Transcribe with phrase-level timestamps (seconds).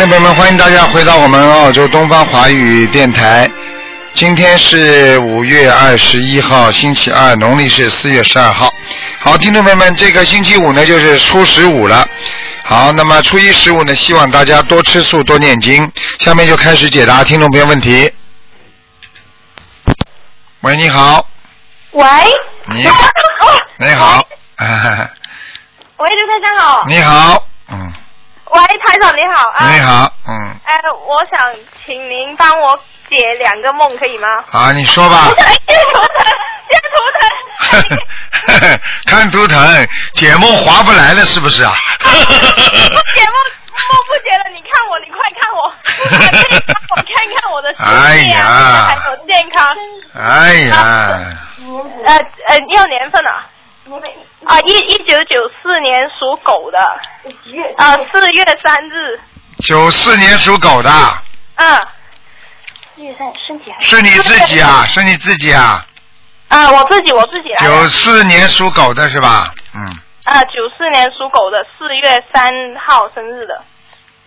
[0.00, 3.50] 听众朋友们，欢迎大家回到我们澳洲东方华语电台。
[4.14, 8.72] 今天是五月二十一号，星期二，农历是四月十二号。
[9.18, 12.08] 好，听众朋友们，这个星期五呢就是初十五了。
[12.62, 15.92] 好，那么初一十五呢，希望大家多吃素，多念经。
[16.18, 18.10] 下面就开始解答听众朋友问题。
[20.62, 21.28] 喂，你好。
[21.90, 22.04] 喂。
[22.68, 22.88] 你。
[23.76, 24.26] 你好。
[25.98, 26.86] 喂，刘先生好。
[26.88, 27.49] 你好。
[28.52, 28.60] 嗯。
[28.60, 29.70] 喂，台长你好啊！
[29.72, 30.56] 你好，嗯。
[30.64, 30.74] 哎，
[31.06, 31.54] 我想
[31.86, 32.76] 请您帮我
[33.08, 34.28] 解两个梦，可以吗？
[34.52, 35.28] 啊，你说吧。
[35.36, 36.24] 解图腾，
[36.70, 37.20] 解图腾。
[39.06, 41.72] 看图腾，解梦划不来了，是不是啊？
[42.00, 43.36] 不解梦，
[43.70, 44.44] 梦不解了。
[44.52, 45.58] 你看我，你快看我，
[46.90, 49.58] 我看看我的事业啊，还有健康。
[50.14, 51.36] 哎呀。
[52.06, 52.16] 呃
[52.48, 53.46] 呃，要年份啊。
[54.44, 56.78] 啊，一一九九四年属狗的，
[57.76, 59.20] 啊，四月三日。
[59.62, 60.90] 九四年属狗的。
[61.56, 61.80] 嗯。
[62.94, 64.84] 四月三，身体还是你自己啊？
[64.86, 65.84] 是你自己啊？
[66.48, 67.48] 啊，我自己，我自己。
[67.58, 69.52] 九四年属狗的是吧？
[69.74, 69.82] 嗯。
[70.24, 72.50] 啊，九四年属狗的，四月三
[72.86, 73.62] 号生日的。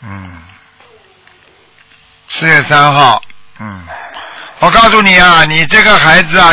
[0.04, 0.42] 嗯。
[2.28, 3.22] 四月三号，
[3.60, 3.88] 嗯。
[4.60, 6.52] 我告诉你啊，你这个孩子啊，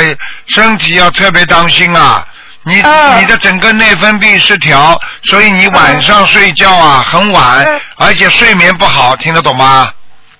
[0.48, 2.26] 身体要特别当心啊。
[2.62, 9.90] 你你的整个内分泌失调，所以你晚上睡觉啊很晚，而且睡眠不好，听得懂吗？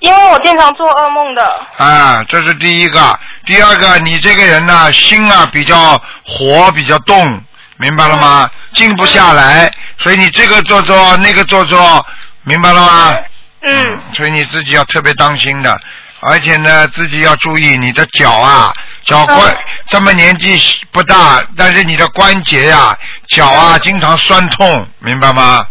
[0.00, 1.42] 因为我经常做噩梦的。
[1.78, 7.42] 啊，这是第一个，第二个，你这个人呢，心啊比较活，比较动，
[7.76, 8.50] 明白了吗？
[8.72, 12.06] 静不下来，所以你这个做做，那个做做，
[12.44, 13.16] 明白了吗？
[13.62, 13.98] 嗯。
[14.12, 15.78] 所以你自己要特别当心的，
[16.20, 18.72] 而且呢，自己要注意你的脚啊。
[19.10, 19.56] 脚关
[19.88, 20.56] 这么年纪
[20.92, 25.66] 不大，但是你的关节呀、脚啊经常酸痛，明白吗？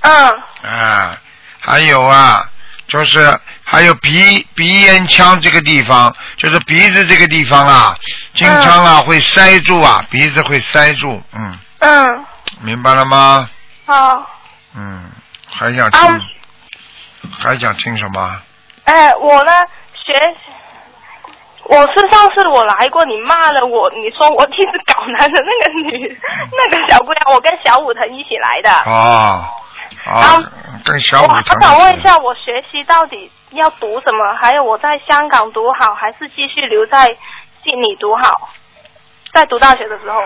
[0.00, 0.28] 嗯。
[0.64, 1.16] 啊，
[1.60, 2.44] 还有啊，
[2.88, 7.94] 就是还有鼻鼻咽腔这个地方，就是鼻子这个地方啊，
[8.34, 11.58] 经常啊会塞住啊，鼻子会塞住，嗯。
[11.78, 12.26] 嗯。
[12.62, 13.48] 明白了吗？
[13.86, 14.28] 好。
[14.74, 15.08] 嗯，
[15.48, 16.20] 还想听？
[17.38, 18.42] 还想听什么？
[18.84, 19.52] 哎，我呢
[20.04, 20.12] 学。
[21.72, 26.20] 我是上次我来过，你骂了我，你说我一直搞男的那个女
[26.52, 28.70] 那个小姑娘，我跟小武藤一起来的。
[28.90, 29.42] 哦，
[30.04, 30.42] 啊，
[30.84, 31.56] 跟小武腾。
[31.56, 34.34] 我想问一下，我学习到底要读什么？
[34.34, 37.06] 还有我在香港读好，还是继续留在
[37.64, 38.50] 悉尼读好？
[39.32, 40.22] 在读大学的时候。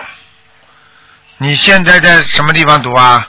[1.37, 3.25] 你现在在什么地方读啊？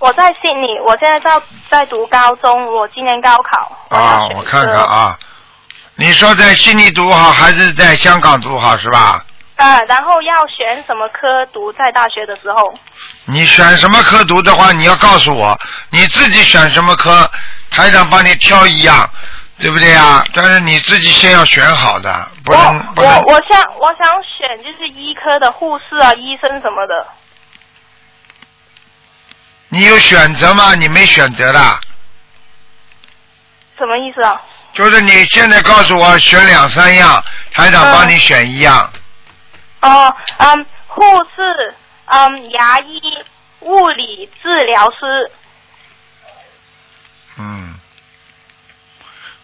[0.00, 1.40] 我在悉尼，我现在在
[1.70, 3.70] 在读高中，我今年高考。
[3.88, 5.16] 啊，我看看啊。
[6.02, 9.24] 你说在悉尼读好还是在香港读好是吧？
[9.54, 12.74] 啊，然后要选什么科读在大学的时候？
[13.26, 15.56] 你选什么科读的话，你要告诉我，
[15.90, 17.30] 你自己选什么科，
[17.70, 19.08] 台长帮你挑一样，
[19.60, 20.24] 对不对啊？
[20.34, 23.22] 但是你自己先要选好的，不能不能。
[23.22, 27.06] 我我想我想选就是医科的护士啊，医生什么的。
[29.68, 30.74] 你有选择吗？
[30.74, 31.60] 你没选择的。
[33.78, 34.42] 什么意思啊？
[34.74, 37.22] 就是你现在告诉我选两三样，
[37.52, 38.90] 台长帮你选一样。
[39.80, 41.02] 哦，嗯，护
[41.36, 41.74] 士，
[42.06, 43.00] 嗯，牙医，
[43.60, 45.30] 物理治疗师。
[47.36, 47.74] 嗯，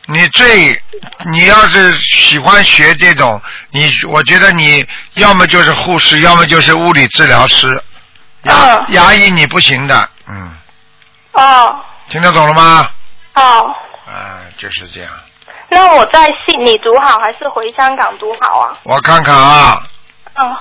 [0.06, 0.82] 你最，
[1.30, 3.40] 你要是喜欢学这种，
[3.70, 7.82] 你我觉得你要么就是护士，要么就是物理治疗师。
[8.44, 10.56] 牙牙医你不行的，嗯。
[11.32, 11.84] 哦。
[12.08, 12.90] 听得懂了吗？
[13.34, 13.76] 哦。
[14.08, 15.10] 啊，就是这样。
[15.68, 18.78] 那我在悉尼读好，还是回香港读好啊？
[18.84, 19.82] 我看看啊。
[20.34, 20.56] 嗯。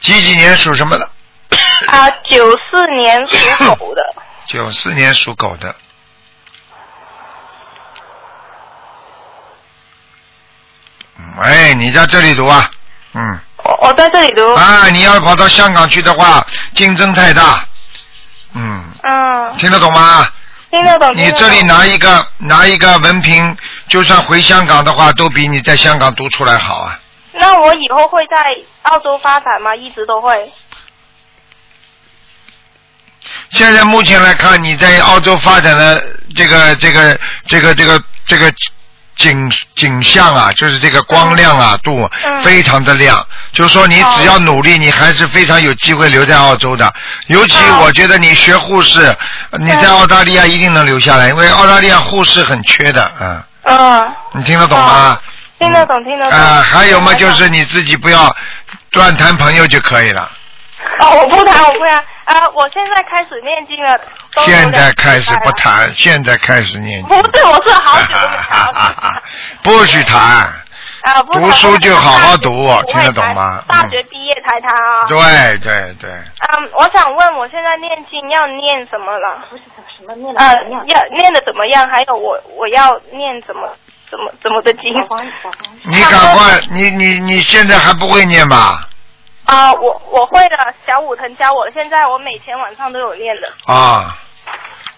[0.00, 1.08] 几几年属什么的？
[1.88, 4.02] 啊，九四年属狗的。
[4.46, 5.74] 九四年属狗的。
[11.40, 12.68] 哎，你在这里读啊？
[13.12, 13.38] 嗯。
[13.58, 14.52] 我我在这里读。
[14.54, 16.44] 啊，你要跑到香港去的话，
[16.74, 17.64] 竞争太大。
[18.54, 18.84] 嗯。
[19.02, 19.56] 嗯。
[19.58, 20.28] 听得懂吗？
[20.70, 21.14] 听得懂。
[21.16, 23.56] 你这里拿一个拿一个文凭，
[23.88, 26.98] 就算回香港的话，都比你在香港读出来好啊。
[27.32, 29.74] 那我以后会在澳洲发展吗？
[29.76, 30.52] 一直都会。
[33.50, 36.02] 现在目前来看，你在澳洲发展的
[36.34, 38.52] 这个这个这个这个这个。
[39.16, 42.08] 景景象啊，就是这个光亮啊度
[42.42, 46.92] 非常的亮，就是说你只要努力，你还是非常有机会留在澳洲的。
[47.28, 49.16] 尤其我觉得你学护士，
[49.58, 53.42] 你在澳大利亚一定能留下来，因为澳大利亚护士很缺的，嗯。
[53.64, 54.14] 嗯。
[54.32, 55.18] 你听得懂吗？
[55.58, 56.38] 听得懂，听得懂。
[56.38, 58.34] 啊，还有嘛，就是你自己不要
[58.92, 60.30] 乱谈朋友就可以了。
[60.98, 62.04] 哦，我不谈，我不谈。
[62.26, 63.98] 啊，我现在开始念经了。
[64.44, 65.32] 现在开始。
[65.44, 67.08] 不谈，现在开始念经。
[67.08, 69.22] 不对，我是好久都没 谈。
[69.62, 70.20] 不许谈。
[71.02, 72.50] 啊，不读书就好好读
[72.88, 75.04] 听得懂吗大嗯学毕业才谈啊。
[75.06, 79.44] 对对对，嗯，我想问，我现在念经要念什么了？
[79.48, 79.62] 不是
[79.96, 81.88] 什么念呃的怎么样？，要念的怎么样？
[81.88, 83.68] 还有我我要念怎么
[84.10, 84.82] 怎么怎么的经？
[85.84, 88.88] 你赶快，你你你现在还不会念吧？
[89.46, 93.72] 啊、我我会的，小武藤教我，现在我每天晚上都有念的。
[93.72, 94.16] 啊，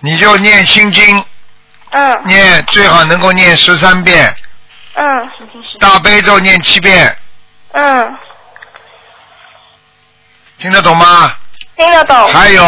[0.01, 1.25] 你就念心经，
[1.91, 4.35] 嗯念最好能够念十三遍，
[4.95, 5.31] 嗯
[5.79, 7.15] 大悲咒念七遍，
[7.73, 8.17] 嗯，
[10.57, 11.35] 听得懂吗？
[11.77, 12.33] 听得懂。
[12.33, 12.63] 还有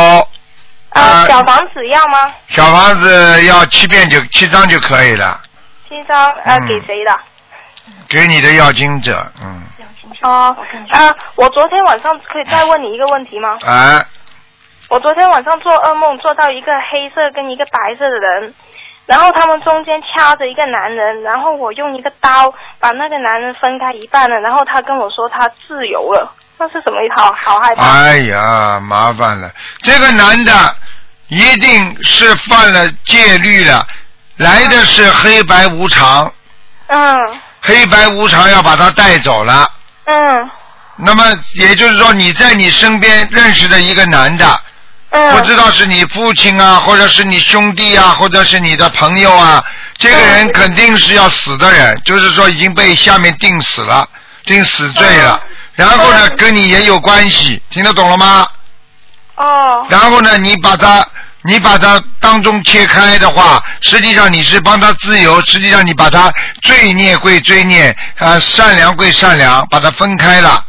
[0.90, 2.32] 呃，啊小房子要吗？
[2.48, 5.40] 小房子要七遍就七张就可以了，
[5.88, 7.20] 七张呃嗯给谁的？
[8.08, 9.62] 给你的要经者，嗯。
[10.22, 10.96] 哦我看一下。
[10.96, 13.58] 啊，我昨天晚上可以再问你一个问题吗？
[13.64, 14.04] 啊，
[14.88, 18.54] 我昨天晚上做噩梦，做到一个黑色跟一个白色的人，
[19.06, 27.32] 然后他们中间掐着一个男人，然后我用一个刀把那个男人分开一半了，然后他跟我说他自由了，那是什么一套？
[27.32, 28.02] 好害怕。
[28.02, 29.50] 哎呀，麻烦了，
[29.82, 30.52] 这个男的
[31.28, 33.86] 一定是犯了戒律了，
[34.36, 36.32] 来的是黑白无常，
[36.88, 39.68] 嗯黑白无常要把他带走了。
[40.10, 40.50] 嗯
[41.02, 41.24] 那么
[41.54, 44.60] 也就是说，你在你身边认识的一个男的，
[45.10, 45.30] 嗯。
[45.34, 49.64] 不知道是你父亲啊，或者是你兄弟啊，或者是你的朋友啊，
[49.96, 54.06] 这个人嗯肯定是要死的人，就是说已经被下面定死了，
[54.44, 55.40] 定死罪了。
[55.74, 58.46] 然后呢，嗯跟你也有关系，听得懂了吗？
[59.36, 61.06] 哦然后呢，你把它，
[61.42, 66.32] 你把它当中切开的话，实际上你是帮他自由，实际上你把他
[66.62, 70.64] 罪孽归罪孽，啊、善良归善良，把它分开了。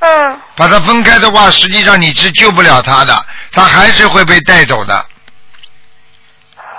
[0.00, 5.06] 嗯把它分开的话，实际上你是救不了他的，他还是会被带走的。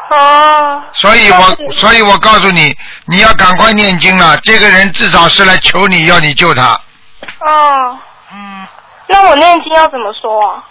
[0.09, 0.83] 哦。
[0.93, 2.75] 所以我，所以我告诉你，
[3.05, 4.37] 你要赶快念经了。
[4.39, 6.79] 这个人至少是来求你要你救他。
[7.39, 7.99] 哦。
[8.33, 8.67] 嗯。
[9.07, 10.63] 那我念经要怎么说啊？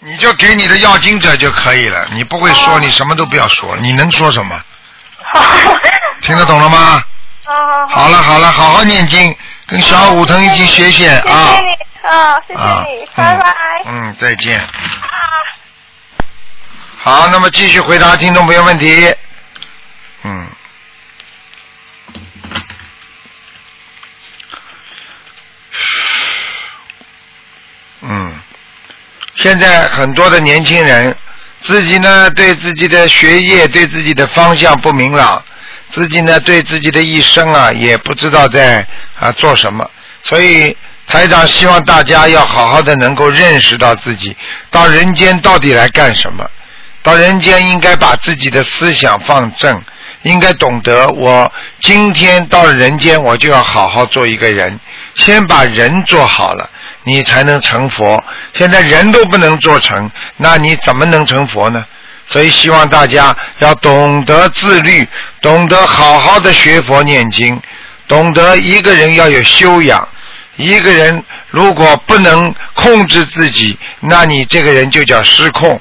[0.00, 2.06] 你就给你的要经者就可以了。
[2.12, 3.76] 你不会说，哦你什么都不要说。
[3.78, 4.60] 你能说什么？
[6.22, 7.02] 听得懂了吗？
[7.88, 9.36] 好了好了，好好念经，
[9.66, 11.72] 跟小武藤一起学学啊谢你
[12.08, 13.54] 啊，谢啊谢你，拜拜。
[13.86, 14.60] 嗯嗯，再见。
[14.60, 14.68] 啊。
[17.02, 19.14] 好，那么继续回答听众朋友问题。
[29.42, 31.16] 现在很多的年轻人，
[31.62, 35.42] 自己呢对自己的学业、对自己的方向不明朗，
[35.90, 38.86] 自己呢对自己的一生啊也不知道在
[39.18, 39.90] 啊做什么，
[40.22, 40.76] 所以
[41.06, 44.36] 台长希望大家要好好的能够认识到自己
[44.70, 46.46] 到人间到底来干什么。
[47.02, 49.82] 到人间应该把自己的思想放正，
[50.22, 51.50] 应该懂得我
[51.80, 54.78] 今天到了人间，我就要好好做一个人，
[55.14, 56.68] 先把人做好了，
[57.04, 58.22] 你才能成佛。
[58.52, 61.84] 现在人都不能做成，那你怎么能成佛呢？
[62.26, 65.08] 所以希望大家要懂得自律，
[65.40, 67.60] 懂得好好的学佛念经，
[68.06, 70.06] 懂得一个人要有修养。
[70.56, 75.80] 一个人如果不能控制自己，那你这个人就叫失控。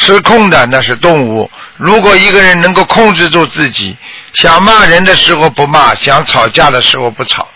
[0.00, 1.50] 失控的那是动物。
[1.76, 3.94] 如果一个人能够控制住自己，
[4.32, 7.46] 想骂人的时候不骂，想吵架的时候不吵，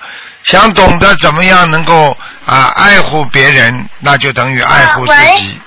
[0.45, 5.59] 想懂得怎么样能够啊爱护别人，那就等于爱护自己。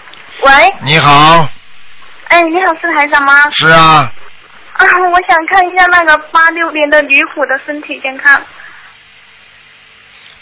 [0.42, 1.50] 喂，你好，
[2.28, 3.50] 哎，你好，是台长吗？
[3.52, 4.12] 是啊，
[4.74, 8.40] 啊，我想看一下那个八六年的女虎的身体健康。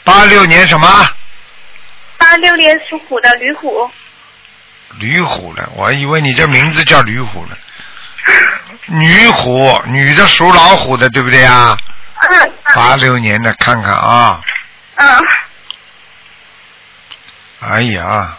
[0.04, 0.88] 八六年什么？
[2.18, 3.89] 八六年属虎的女虎。
[5.00, 7.58] 驴虎了，我以为你这名字叫驴虎了。
[8.88, 11.78] 女虎，女的属老虎的，对不对啊？
[12.22, 12.54] 嗯。
[12.74, 14.42] 八六年的，看看啊，
[14.96, 15.08] 嗯。
[17.62, 18.38] 哎呀，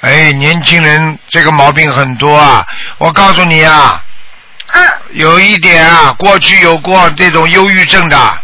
[0.00, 2.66] 哎，年轻人这个毛病很多啊！
[2.98, 4.02] 我告诉你啊，
[4.72, 4.88] 嗯。
[5.10, 8.40] 有一点啊，过去有过这种忧郁症的，啊，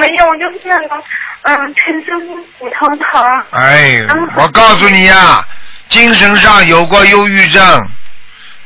[0.00, 1.04] 没有，就是那种，
[1.42, 2.20] 嗯，全身
[2.58, 3.22] 骨头疼。
[3.52, 5.46] 哎嗯，我告诉你呀、
[5.88, 7.88] 精神上有过忧郁症，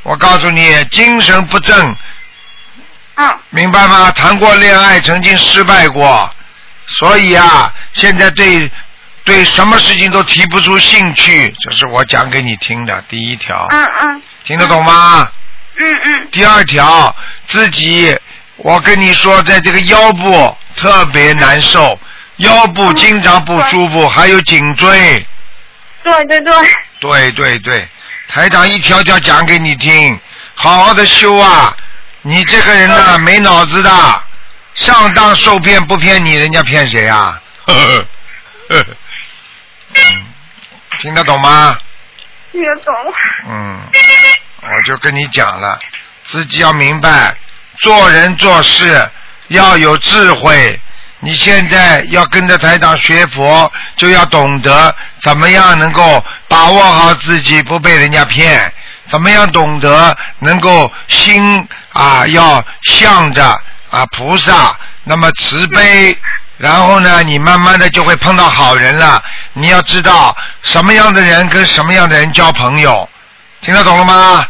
[0.03, 1.95] 我告诉你，精神不正，
[3.15, 3.37] 嗯。
[3.51, 4.11] 明白吗？
[4.11, 6.29] 谈过恋爱，曾经失败过，
[6.87, 8.69] 所以啊，现在对
[9.23, 14.21] 对什么事情都提不出兴趣，这是我讲给你听的第一条，嗯嗯。
[14.43, 15.25] 听得懂吗？
[15.77, 16.27] 嗯嗯。
[16.31, 17.15] 第二条，
[17.47, 18.17] 自己，
[18.57, 21.97] 我跟你说，在这个腰部特别难受，
[22.37, 25.25] 腰部经常不舒服，还有颈椎。
[26.03, 26.53] 对对对，
[26.99, 27.87] 对对对，
[28.27, 30.19] 台长一条条讲给你听，
[30.55, 31.75] 好好的修啊！
[32.23, 34.23] 你这个人呢，没脑子的，
[34.75, 37.41] 上当受骗不骗你，人家骗谁啊？
[37.65, 38.07] 呵呵
[38.69, 38.85] 呵呵
[39.95, 40.25] 嗯，
[40.97, 41.77] 听得懂吗？
[42.51, 42.93] 听得懂。
[43.47, 43.81] 嗯，
[44.61, 45.79] 我就跟你讲了，
[46.25, 47.35] 自己要明白，
[47.79, 49.09] 做人做事
[49.49, 50.79] 要有智慧。
[51.23, 58.71] 你现在要跟着台长学佛，就要懂得怎么样能够把握好自己，不被人家骗。
[59.05, 63.45] 怎么样懂得能够心啊，要向着
[63.89, 66.17] 啊菩萨，那么慈悲，
[66.57, 69.23] 然后呢，你慢慢的就会碰到好人了。
[69.53, 73.07] 你要知道什么样的人跟什么样的人交朋友，
[73.61, 74.45] 听得懂了吗？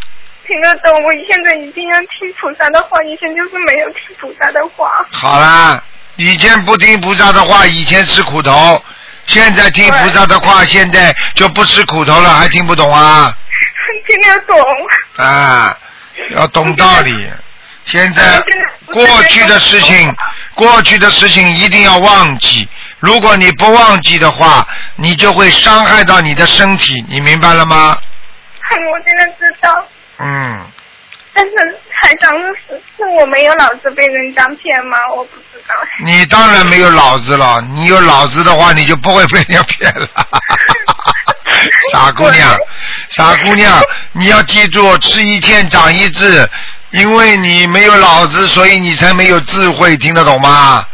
[0.48, 5.06] 听得懂，我现在一定要听菩萨的话，以前就是没有听菩萨的话。
[5.12, 5.82] 好啦，
[6.16, 8.84] 以前不听菩萨的话，以前吃苦头，
[9.26, 13.36] 现在听菩萨的话，现在就不吃苦头了，还听不懂啊？
[14.08, 14.58] 听得懂。
[15.26, 15.78] 啊，
[16.36, 17.32] 要懂道理。
[17.86, 18.42] 现在
[18.86, 20.16] 过去的事情，
[20.56, 22.68] 过去的事情一定要忘记。
[23.00, 24.66] 如果你不忘记的话，
[24.96, 27.98] 你就会伤害到你的身体，你明白了吗？
[28.72, 29.88] 我现在知道，
[30.20, 30.60] 嗯，
[31.34, 31.52] 但 是
[32.02, 34.98] 台长是是我没有脑子被人家骗吗？
[35.16, 35.74] 我不知道。
[36.06, 37.62] 你当然没有脑子了。
[37.74, 40.08] 你有脑子的话，你就不会被人家骗了。
[41.92, 42.58] 傻姑娘，
[43.10, 46.50] 傻姑娘，你要记住，吃一堑长一智。
[46.92, 50.86] 因为你没有脑子，所以你才没有智慧，听得懂吗？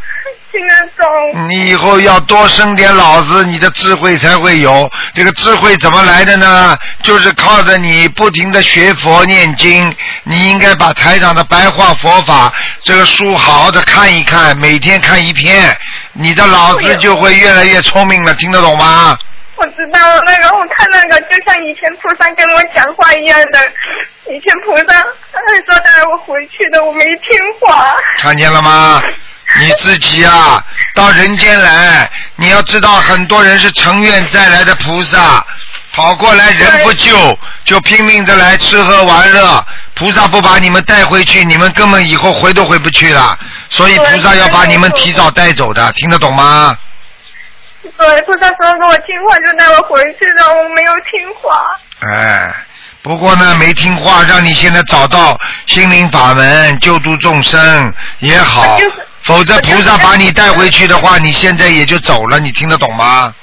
[0.60, 1.48] 听得懂。
[1.48, 4.88] 你以后要多生点脑子，你的智慧才会有。
[5.14, 6.76] 这个智慧怎么来的呢？
[7.02, 9.94] 就是靠着你不停的学佛念经。
[10.24, 12.52] 你应该把台长的白话佛法
[12.82, 15.76] 这个书好好的看一看，每天看一篇，
[16.12, 18.34] 你的脑子就会越来越聪明了。
[18.34, 19.18] 听得懂吗？
[19.56, 23.58] 我知道那个，我看那个就像以前菩萨跟我讲话一样的，
[24.28, 25.00] 以前菩萨
[25.66, 27.94] 说带我回去的，我没听话。
[28.18, 29.02] 看见了吗？
[29.58, 30.62] 你自己啊，
[30.94, 35.44] 到人间来，你要知道，很多人是成愿再来的菩萨，
[35.92, 39.66] 跑过来人不救，就拼命的来吃喝玩乐。
[39.94, 43.38] 菩萨不把你们带回去，你们根本以后回都回不去了。
[43.68, 46.76] 所以菩萨要把你们提早带走的，听得懂吗？
[47.82, 51.60] 对，菩萨说给我听话就带我回去的，我没有听话。
[52.00, 52.54] 哎，
[53.02, 58.78] 不过呢，没听话，让你现在找到心灵法门，救度众生也好。
[58.78, 63.34] 就是否则菩萨把你带回去的话，你现在也就走了，你听得懂吗？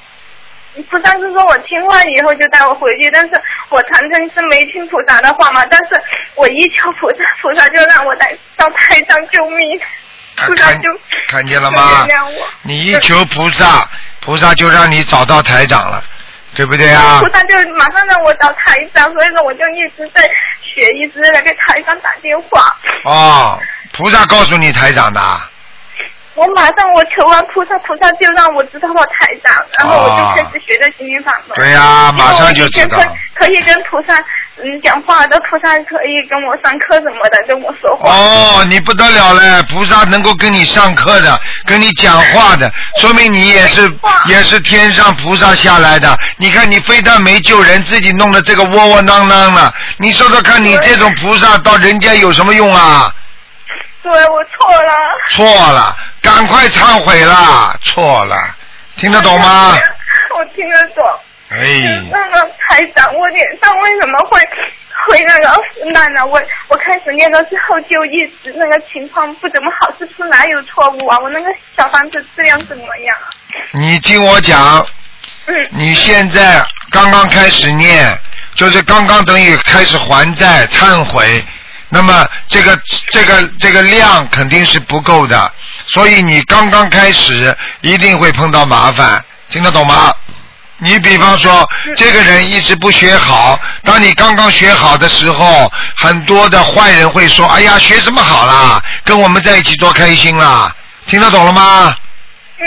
[0.91, 5.99] 菩萨是说我听话以后就带我回去，但是我常常是没听菩萨的话嘛，但是
[6.35, 9.79] 我一求菩萨，菩萨就让我来到台上救命，
[10.35, 10.65] 啊菩萨
[11.29, 12.47] 看见了吗就原谅我？
[12.61, 16.03] 你一求菩萨，菩萨就让你找到台长了，
[16.53, 17.29] 对不对啊菩？
[17.33, 20.21] 萨就马上让我找台长，所以说我就一直在
[20.61, 22.77] 学，一直在给台长打电话。
[23.03, 23.59] 哦，
[23.93, 25.49] 菩萨告诉你台长的啊，
[26.37, 31.57] 我马上我求完菩萨，菩萨就让我知道了台长，然后我就开始学的心灵法门。
[31.57, 32.99] 对呀、马上就知道。
[32.99, 33.03] 可
[33.33, 34.13] 可以跟菩萨
[34.57, 38.11] 嗯讲话的，菩萨可以跟我上课什么的，跟我说话。
[38.11, 43.91] 哦，你不得了了，菩萨能够跟你上课的，跟你讲话的，说明你也是
[44.27, 46.15] 也是天上菩萨下来的。
[46.37, 53.11] 你看你非但没救人，自己弄得这个窝窝囊囊的，你说说看，你这种菩萨到人间有什么用啊？
[54.07, 54.93] 对，我错了。
[55.29, 57.75] 错了，赶快忏悔啦！
[57.83, 58.37] 错了，
[58.95, 59.77] 听得懂吗？
[60.37, 61.03] 我听得懂。
[61.49, 61.57] 哎，
[62.09, 64.39] 那个台长，我脸上为什么会
[65.07, 65.61] 会那个
[65.91, 66.25] 烂呢？
[66.25, 71.17] 我我开始念的时候就一直那个情况不怎么好，是不是哪有错误啊？
[71.21, 71.47] 我那个
[71.77, 73.27] 小房子质量怎么样啊？
[73.73, 74.85] 你听我讲，
[75.47, 78.17] 嗯，你现在刚刚开始念，
[78.55, 81.43] 就是刚刚等于开始还债、忏悔，
[81.89, 82.79] 那么这个
[83.11, 85.51] 这个这个量肯定是不够的，
[85.87, 90.13] 所以你刚刚开始一定会碰到麻烦，听得懂吗？
[90.79, 98.79] 你比方说，这个人一直不学好，当你刚刚学好的时候，很多的坏人会说：“哎呀，学什么好啦？
[99.03, 100.71] 跟我们在一起多开心啦！”
[101.07, 101.95] 听得懂了吗？
[102.59, 102.65] 嗯，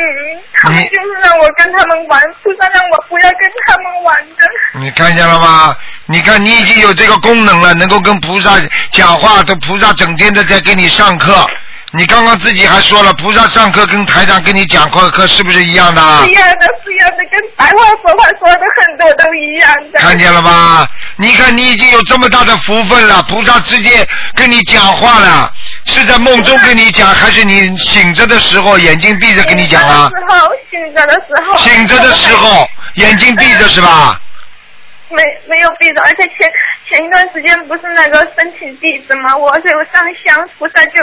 [0.54, 4.80] 他们就是让我跟他们玩，菩萨让我不要跟他们玩的。
[4.80, 5.76] 你看见了吗？
[6.06, 8.52] 你看你已经有这个功能了，能够跟菩萨
[8.92, 11.48] 讲话，这菩萨整天的在给你上课。
[11.92, 16.00] 你刚刚自己还说了，菩萨上课跟台长跟你讲课课是不是一样的？
[16.22, 19.98] 是一样的，是一样的，跟白话佛法说的很多都一样的。
[19.98, 20.88] 看见了吧？
[21.16, 24.06] 你看你已经有这么大的福分了，菩萨直接
[24.36, 25.52] 跟你讲话了。
[25.84, 30.08] 是在梦中跟你讲，还是你醒着的时候眼睛闭着跟你讲啊？
[30.70, 32.06] 醒着的时候，醒着的时候。
[32.06, 34.20] 醒着的时候，眼睛闭着是吧？
[35.08, 36.48] 没没有闭着，而且前
[36.90, 41.00] 前一段时间不是那个申请弟子吗，我就上香，菩萨就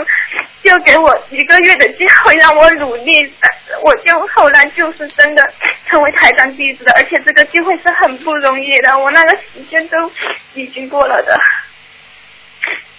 [0.62, 5.42] 就给我一个月的机会让我努力，但是我就后来就是真的
[5.90, 10.12] 成为台长弟子的，而且这个机会是很不容易的，我那个时间都
[10.54, 11.40] 已经过了的。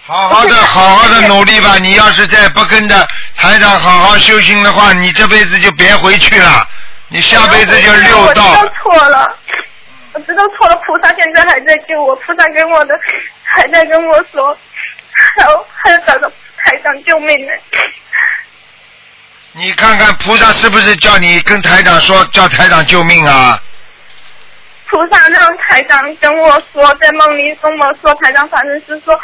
[0.01, 1.77] 好好的， 好好的努力吧。
[1.79, 6.67] 你要是再不跟着台长好好修行的话，你这辈子就别回去了，
[7.09, 8.65] 你下辈子就六道道。
[8.81, 9.37] 错了，
[10.19, 12.93] 我知道错了，菩萨现在还在救我，菩萨跟我的
[13.43, 14.57] 还在跟我说，
[15.13, 17.53] 还要还要找到台长救命呢。
[19.53, 23.61] 你看看菩萨是不是叫你跟台长说，叫台长救命啊？
[24.89, 29.17] 菩萨让台长跟我说，在梦里跟我说，台长反正是说，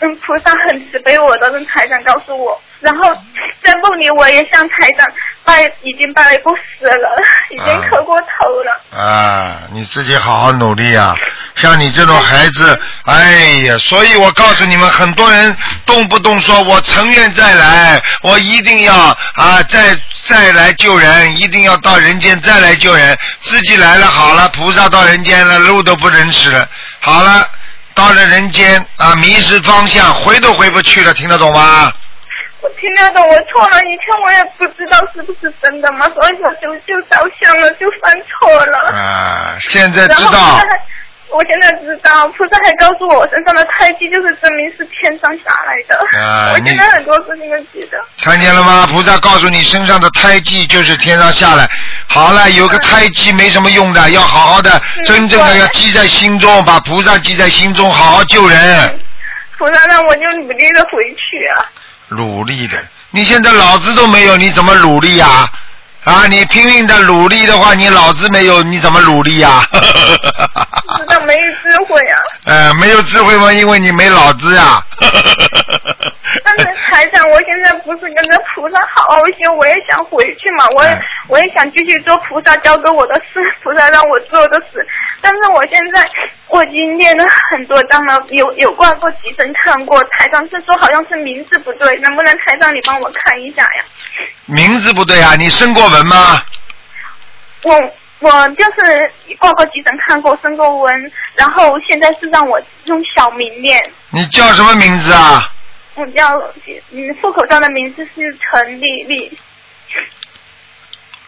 [0.00, 2.60] 嗯，菩萨很慈悲我的，让台长告诉我。
[2.80, 3.14] 然后
[3.62, 5.06] 在梦里我也向台长
[5.44, 7.16] 拜，已经拜了过死了，
[7.50, 8.98] 已经磕过头了。
[8.98, 11.14] 啊，你自己好好努力啊！
[11.56, 13.32] 像你这种孩子，哎
[13.66, 18.94] 呀，所以我告诉你们，很多人动不动说我成愿再来，我一定要
[19.34, 26.66] 啊再再来救人，一定要到人间再来救人，自己来了好了，菩萨到人间了，路都不认识了，
[27.00, 27.46] 好了，
[27.94, 31.92] 到了人间啊迷失方向，回都回不去了，听得懂吗？
[32.64, 33.78] 我听得懂，我错了。
[33.80, 38.88] 以前我也不知道是不是真的嘛，所以我就就着相了，就犯错了。
[38.90, 40.58] 啊，现在知道
[41.28, 46.18] 我现在知道，菩萨还告诉我，我身上的胎记就是证明是天上下来的。
[46.18, 47.98] 啊我现在很多事情都记得。
[48.22, 48.86] 看见了吗？
[48.90, 51.68] 菩萨告诉你，身上的胎记就是天上下来。
[52.06, 58.98] 好了，有个胎记没什么用的，要好好的，嗯真正的要记在心中，把菩萨记在心中，好好救人，
[59.58, 61.68] 菩萨让我就努力的回去啊。
[62.08, 62.82] 努力的。
[63.10, 65.48] 你现在脑子都没有，你怎么努力、啊？
[66.28, 69.62] 你拼命的努力的话，你脑子没有，你怎么努力呀、
[70.96, 72.18] 知道没有智慧啊。
[72.46, 73.52] 呃， 没有智慧吗？
[73.52, 74.82] 因为你没脑子呀、
[76.44, 84.86] 但是台长，我现在不是跟着菩萨好好修，我也想回去嘛，我也、哎我也想继续做菩萨交给我的事，菩萨让我做的事。
[85.22, 86.06] 但是我现在
[86.48, 93.84] 我已经练了很多章了，有有挂过急诊看过，台长是说好像是名字不对，能不能台长你帮我看一下呀？
[94.46, 96.42] 名字不对啊，你生过文吗？
[97.62, 97.72] 我
[98.20, 103.78] 我就是挂过急诊看过生过文，然后现在是让我用小名念。
[104.10, 105.50] 你叫什么名字啊？
[105.94, 106.26] 我叫
[106.90, 109.38] 嗯，户口上的名字是陈丽丽。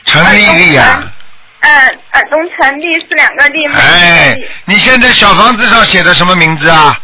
[0.04, 1.12] 陈丽丽啊。
[1.60, 6.96] 嗯，耳东陈丽是两个丽，哎，你现在小房子上写的什么名字啊？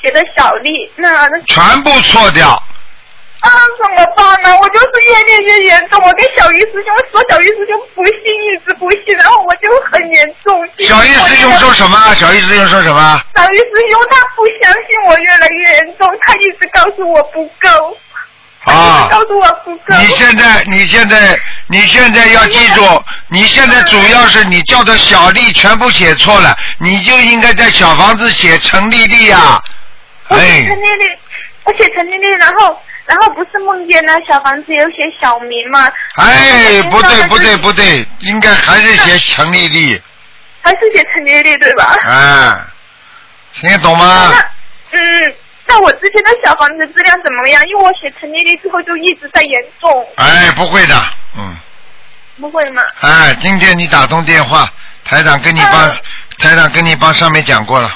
[0.00, 2.62] 写的小丽，那全部错掉。
[3.46, 4.56] 啊怎么办呢？
[4.60, 10.66] 我就是越练越严重，我跟小鱼师兄说，小鱼师兄不信，一直不信，然后我就很严重。
[10.80, 11.96] 小鱼师兄说什么？
[12.14, 13.22] 小鱼师兄说什么？
[13.34, 17.96] 小鱼师兄他不相信我越来越严重，他一直告诉我不够，
[18.64, 19.96] 他一啊直告诉我不够。
[20.00, 29.62] 你现在，你现在，你现在要记住，你现在主要是你叫的小丽全部写错了，你就应该在小房子写陈丽丽呀。
[30.28, 31.04] 我写哎陈，丽丽，
[31.64, 35.86] 我写陈丽丽，然后然后不是梦见那小房子有写小名吗？
[36.16, 40.00] 哎，不对不对对，不对，应该还是写陈丽丽，
[40.62, 41.96] 还是写陈丽丽对吧？
[42.04, 42.56] 哎，
[43.54, 44.32] 听得懂吗？
[44.32, 45.34] 那嗯，
[45.66, 47.66] 那我之前的小房子质量怎么样？
[47.68, 50.94] 因为我写陈丽丽之后就一直在严重，哎，不会的，
[51.38, 51.56] 嗯。
[52.38, 52.82] 不会吗？
[53.00, 54.68] 哎，今天你打通电话，
[55.04, 55.96] 台长跟你帮，嗯
[56.38, 57.90] 台长跟你帮上面讲过了。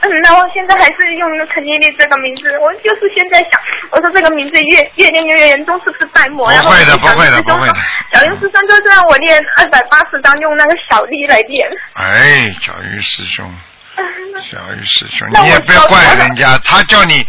[0.00, 6.50] 嗯，那我现在还是用陈丽丽这个名字，我就是现在想，我说这个名字越越念越严重，是不是拜魔？
[6.50, 7.82] 不会的不会的不会的说
[8.12, 11.68] 小云师兄就是让我念二百八十张，用那个小丽来念。
[11.94, 13.50] 哎，小鱼师兄，
[13.96, 14.04] 嗯
[14.42, 17.26] 小鱼师兄，你也不要怪人家，他叫你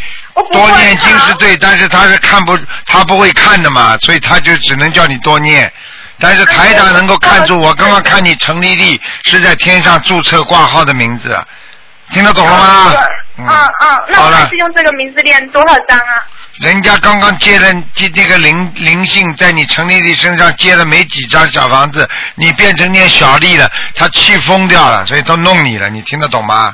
[0.51, 5.71] 多念经是对，但是他是看不，他不会看的嘛，所以他就只能叫你多念。
[6.19, 11.37] 但是台长能够看出，我刚刚看你陈丽丽是在天上注册挂号的名字，
[12.11, 12.93] 听得懂了吗？
[13.39, 16.13] 嗯嗯，那我还是，用这个名字练多少张啊？
[16.59, 26.73] 人家刚刚接了接那个灵灵性，在你陈丽丽身上接了没几张小房子，你变成念小丽了，他气疯掉了，所以都弄你了，你听得懂吗？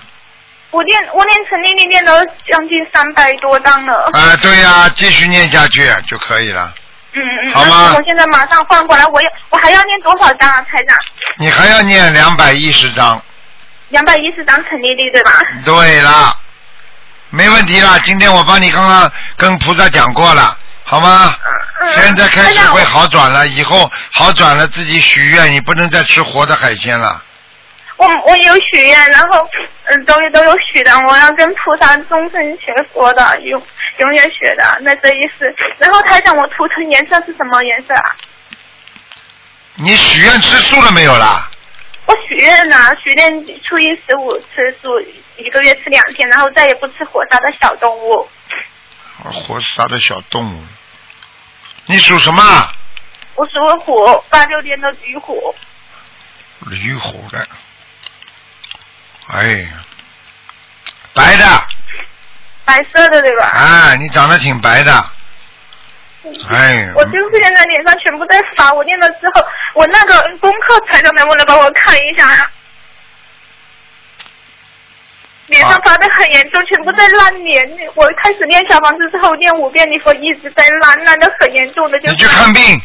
[0.71, 4.09] 我练我练陈丽丽练了将近三百多张了。
[4.13, 6.73] 啊，对呀、继续念下去就可以了。
[7.13, 10.97] 嗯嗯，好吗那我现在马上换过来，我要我还要念多少张啊，台长？
[11.37, 13.21] 你还要念两百一十章。
[13.93, 15.31] 两百一十张陈丽丽对吧？
[15.63, 16.35] 对啦，
[17.29, 17.99] 没问题啦。
[18.03, 21.31] 今天我帮你刚刚跟菩萨讲过了，好吗？
[21.79, 27.23] 嗯，现在开始会好转了，以后好转了，自己许愿，你不能再吃活的海鲜了。
[27.97, 29.47] 我我有许愿，然后
[29.85, 33.61] 嗯都有都有许的，我要跟菩萨终身学佛的，永
[33.99, 35.45] 永远学的，那这意思。
[35.77, 38.09] 然后他讲，我图腾颜色是什么颜色啊？
[39.75, 41.47] 你许愿吃素了没有啦？
[42.05, 44.99] 我许愿呐、许愿初一十五吃素，
[45.37, 48.27] 一个月吃两天，然后再也不吃活杀的小动物。
[49.31, 50.63] 活杀的小动物。
[51.85, 52.41] 你属什么？
[53.35, 55.55] 我属虎，八六年的驴虎。
[56.67, 57.47] 驴虎的。
[59.27, 59.69] 哎呀，
[61.13, 61.45] 白的，
[62.65, 63.45] 白色的对吧？
[63.47, 64.91] 啊，你长得挺白的。
[66.49, 72.29] 哎，我就是现在脸上全部在发，我练了之后，我那个功课材料能不能帮我看一下。
[72.31, 72.49] 呀、
[75.47, 77.61] 脸上发的很严重，全部在烂脸。
[77.95, 82.81] 我开始练小房子之后，练五遍你说一直在烂，烂的很严重的，就你去看病，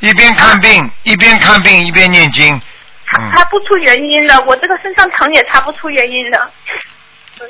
[0.00, 2.54] 一边看病一边看病一边念经。
[2.54, 3.30] 嗯。
[3.36, 6.50] 查不出原因的，我这个身上疼也查不出原因的，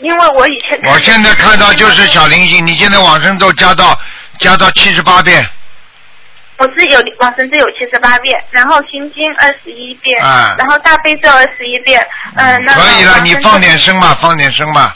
[0.00, 3.98] 因为我以前我现在看到就是小灵性，你现在往生咒加到
[4.38, 5.46] 加到七十八遍，
[6.58, 10.54] 我是有往生咒有七十八遍，然后心经二十一遍，啊。
[10.58, 14.94] 然后大悲咒二十一遍，嗯、那可以了，你放点声吧，放点声吧。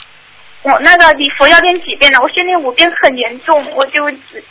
[0.63, 2.19] 我那个礼佛要念几遍呢？
[2.21, 4.43] 我先念五遍很严重，我就只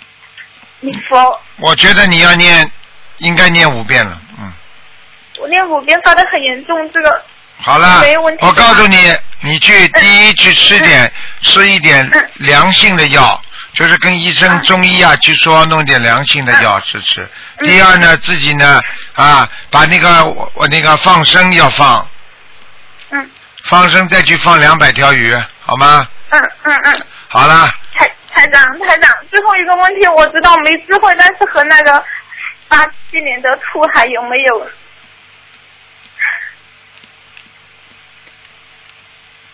[0.80, 1.40] 礼佛。
[1.58, 2.70] 我觉得你要念，
[3.18, 4.52] 应该念五遍了，嗯，
[5.38, 7.22] 我念五遍发的很严重，这个
[7.58, 8.44] 好了没问，题。
[8.44, 8.96] 我告诉你，
[9.40, 12.30] 你去第一去吃点吃一点嗯。
[12.36, 13.40] 良性的药，
[13.72, 17.22] 就是跟医生啊中医啊去说弄点良性的药吃吃。
[17.58, 18.80] 嗯第二呢，自己呢
[19.14, 22.06] 啊把那个我我那个放生要放，
[23.10, 23.30] 嗯
[23.64, 26.08] 放生再去放两百条鱼，好吗？
[26.30, 32.04] 嗯嗯嗯，好了，台台长台长，最后一个问题我知道没智慧，但是和那个
[32.68, 34.70] 八七年的兔还有没有？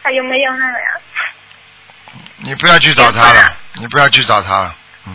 [0.03, 0.87] 还有没有那个呀？
[2.37, 4.75] 你不要去找他了，你不要去找他了。
[5.07, 5.15] 嗯，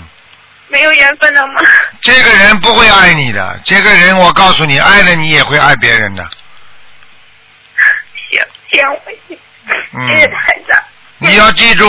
[0.67, 1.61] 没有缘分了吗？
[2.01, 6.23] 这个人不会爱你的，这个人我告诉你，爱了你也会爱别人的。
[8.29, 9.37] 行行，我谢
[9.93, 10.79] 嗯谢谢台长。
[11.17, 11.87] 你要记住，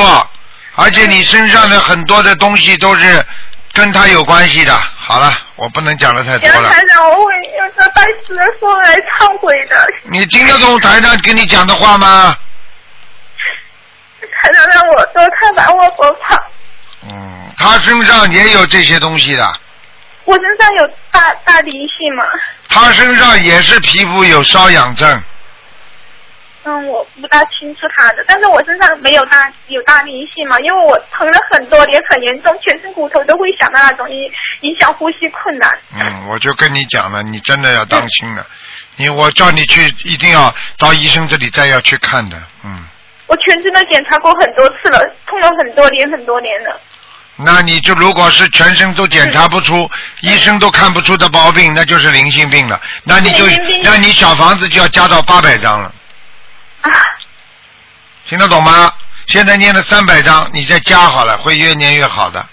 [0.74, 3.24] 而且你身上的很多的东西都是
[3.72, 4.74] 跟他有关系的。
[4.74, 6.82] 好了，我不能讲的太多了行台。
[6.88, 9.86] 长，我会用这拜师的时候来忏悔的。
[10.10, 12.36] 你听得懂台长跟你讲的话吗？
[14.42, 16.42] 台长让我多看把握佛法。
[17.10, 19.52] 嗯，他身上也有这些东西的，
[20.24, 22.24] 我身上有大大灵性嘛？
[22.68, 25.22] 他身上也是皮肤有瘙痒症。
[26.64, 35.76] 嗯，我不大清楚他的，但是我身上没有大有大灵性嘛，因为我疼了很多年，很严重，全身骨头都会响的那种，影影响呼吸困难。
[36.00, 38.46] 嗯，我就跟你讲了，你真的要当心了。
[38.94, 42.40] 你我叫你去，一定要到医生这里再要去看的。
[42.64, 42.84] 嗯，
[43.26, 46.80] 我全身都检查过很多次了，痛了很多年很多年了。
[47.36, 49.90] 那你就如果是全身都检查不出，
[50.20, 52.80] 医生都看不出的毛病，那就是灵性病了。
[53.04, 53.46] 那你就
[53.82, 55.92] 那你小房子就要加到八百张了，
[56.82, 56.90] 啊，
[58.28, 58.92] 听得懂吗？
[59.26, 62.44] 现在念了三百张，你再加好了，会越念越好的，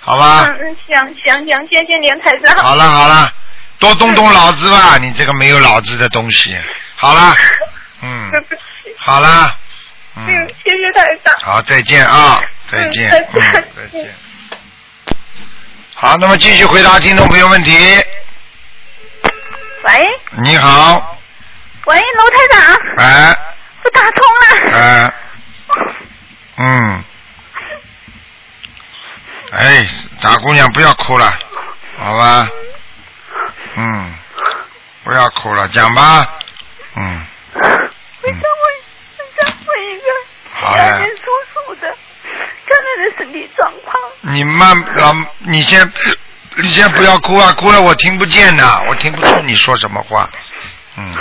[0.00, 0.46] 好吧？
[0.46, 2.62] 嗯嗯，行行行，谢谢您台长。
[2.62, 3.32] 好了好了，
[3.78, 6.56] 多动动脑子吧，你这个没有脑子的东西。
[6.96, 7.34] 好了，
[8.02, 8.60] 嗯，对不起，
[8.98, 9.56] 好了，
[10.16, 10.26] 嗯。
[10.26, 11.34] 嗯，，谢谢台长。
[11.40, 14.14] 好，再见啊，再见，嗯再嗯见，再见。
[15.96, 17.72] 好，那么继续回答听众朋友问题。
[19.84, 20.20] 喂？
[20.42, 21.16] 你好，
[21.86, 22.60] 喂，楼台长，
[22.96, 23.36] 哎。
[23.84, 24.46] 我打通了。
[24.72, 25.12] 哎，
[26.56, 27.04] 嗯，
[29.52, 29.86] 哎，
[30.22, 31.38] 大姑娘不要哭了，
[31.98, 32.48] 好吧？
[33.76, 34.14] 嗯，
[35.04, 36.26] 不要哭了，讲吧。
[36.96, 38.40] 嗯，我想问，
[39.18, 40.04] 我想问一个
[40.54, 41.96] 好的，
[42.66, 43.94] 看他的身体状况。
[44.20, 45.92] 你慢老，你先，
[46.56, 50.28] 你先不要哭啊，哭了我听不见的，我听不出你说什么话。
[50.96, 51.14] 嗯，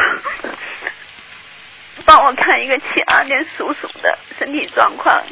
[2.05, 5.23] 帮我看一个七二年属鼠的身体状况，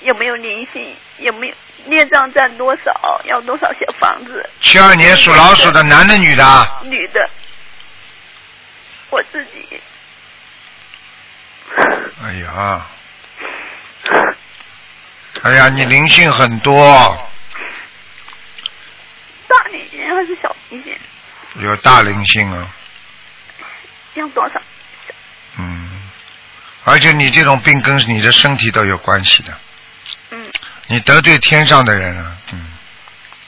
[0.00, 0.94] 有没有灵性？
[1.18, 1.54] 有没有
[1.86, 3.20] 孽障占多少？
[3.24, 4.48] 要多少小房子？
[4.60, 6.80] 七二年属老鼠的男的女的啊？
[6.84, 7.30] 女的，
[9.10, 9.80] 我自己。
[12.22, 12.86] 哎呀，
[15.42, 17.30] 哎呀，你灵性很多，
[19.48, 20.96] 大灵性还是小灵性？
[21.62, 22.68] 有大灵性啊，
[24.14, 24.60] 要多少？
[25.58, 26.02] 嗯，
[26.84, 29.58] 而且你这种病跟你的身体都有关系的，
[30.30, 30.50] 嗯。
[30.88, 32.72] 你得罪天上的人了，嗯，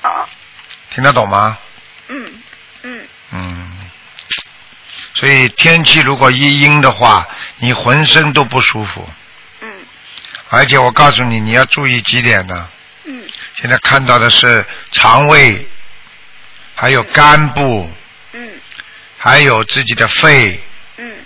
[0.03, 0.29] 哦，
[0.91, 1.57] 听得懂吗？
[2.09, 2.43] 嗯
[2.83, 3.09] 嗯。
[3.31, 3.91] 嗯，
[5.15, 7.27] 所以天气如果一阴的话，
[7.59, 9.15] 你浑身都不舒服，嗯
[10.51, 12.69] 而且我告诉你，你要注意几点呢？
[13.05, 13.23] 嗯
[13.57, 15.67] 现在看到的是肠胃，
[16.75, 17.91] 还有肝部，
[18.33, 18.51] 嗯
[19.19, 20.61] 还有自己的肺，
[20.97, 21.17] 嗯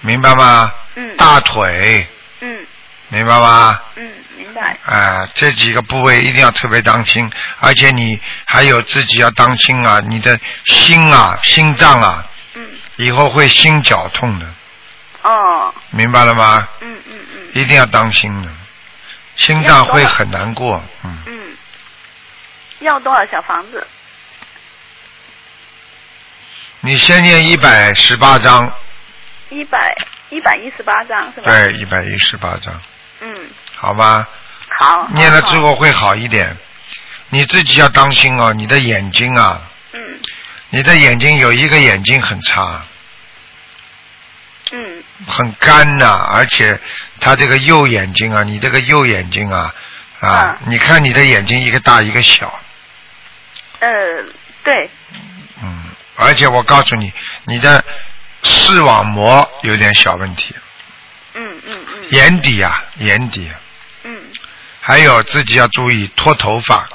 [0.00, 0.72] 明白吗？
[0.96, 2.06] 嗯大腿，
[2.40, 2.66] 嗯
[3.08, 3.80] 明白吗？
[3.96, 4.76] 嗯，明白。
[4.84, 7.30] 啊、这几个部位一定要特别当心，
[7.60, 14.46] 而且你还有自己要当心啊，你的心啊、心脏啊，嗯以后会心绞痛的，
[15.22, 16.68] 哦明白了吗？
[16.80, 16.98] 嗯
[17.60, 18.48] 一定要当心的，
[19.36, 21.56] 心脏会很难过，嗯，嗯，
[22.80, 23.86] 要多少小房子？
[26.80, 28.70] 你先念一百十八章，
[29.48, 29.96] 一百
[30.28, 31.50] 一百一十八章是吧？。
[31.50, 32.80] 对，一百一十八章，
[33.20, 34.28] 嗯，好吧？
[34.78, 35.08] 好。
[35.12, 35.56] 念了之。
[35.56, 36.56] 后会好一点，
[37.30, 40.20] 你自己要当心哦，你的眼睛啊，嗯
[40.68, 42.84] 你的眼睛有一个眼睛很差，
[44.72, 46.78] 嗯很干呐、而且
[47.20, 49.74] 他这个右眼睛啊，你这个右眼睛啊，
[50.20, 50.72] 啊，嗯。
[50.72, 52.60] 你看你的眼睛一个大一个小，
[53.80, 53.88] 呃，
[54.62, 54.90] 对，
[55.62, 55.84] 嗯，
[56.16, 57.12] 而且我告诉你，
[57.44, 57.84] 你的
[58.42, 60.54] 视网膜有点小问题，
[61.34, 62.06] 嗯嗯嗯。
[62.10, 63.50] 眼底啊，眼底，
[64.04, 64.22] 嗯，
[64.80, 66.88] 还有自己要注意脱头发，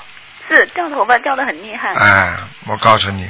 [0.47, 1.93] 是掉头发掉的很厉害。
[1.93, 3.29] 哎，我告诉你，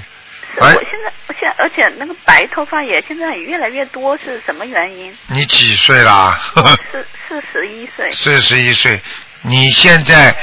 [0.57, 5.15] 我现在，我现在，而且那个白头发也现在也越来越多，是什么原因？
[5.27, 6.39] 你几岁啦？
[6.91, 8.11] 四四十一岁。
[8.13, 9.01] 四十一岁，
[9.41, 10.35] 你现在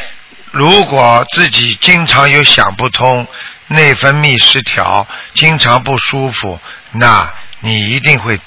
[0.52, 3.26] 如果自己经常有想不通、
[3.66, 6.58] 内分泌失调、经常不舒服，
[6.92, 8.40] 那你一定会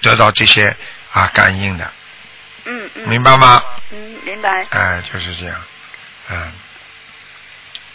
[0.00, 0.74] 得到这些
[1.12, 1.92] 啊感应的，
[2.64, 3.08] 嗯嗯。
[3.08, 3.62] 明白吗？
[3.90, 4.66] 嗯，明白。
[4.70, 5.62] 哎，就是这样，
[6.30, 6.52] 嗯，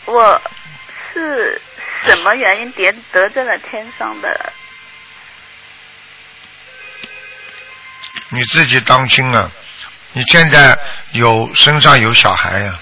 [0.05, 0.41] 我
[1.11, 1.59] 是
[2.05, 4.53] 什么原因得得罪了天上的？
[8.29, 9.51] 你自己当心啊！
[10.13, 10.77] 你现在
[11.11, 12.79] 有身上有小孩呀、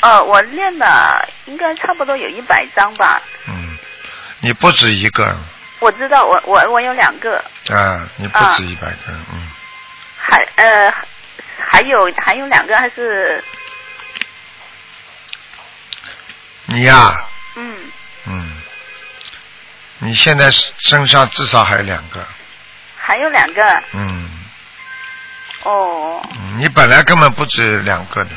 [0.00, 3.20] 呃，我练了应该差不多有一百张吧。
[3.46, 3.76] 嗯，
[4.40, 5.36] 你不止一个
[5.80, 7.38] 我知道，我我我有两个，
[7.70, 9.48] 啊，你不止一百个，嗯，
[10.16, 10.92] 还呃
[11.70, 13.42] 还有还有两个还是
[16.66, 17.26] 你呀、
[17.56, 17.92] 嗯
[18.26, 18.62] 嗯，
[19.98, 22.24] 你现在身上至少还有两个，
[22.96, 23.82] 还有两个？
[23.92, 24.30] 嗯，
[25.62, 26.22] 哦。
[26.38, 28.30] 嗯你本来根本不止两个的，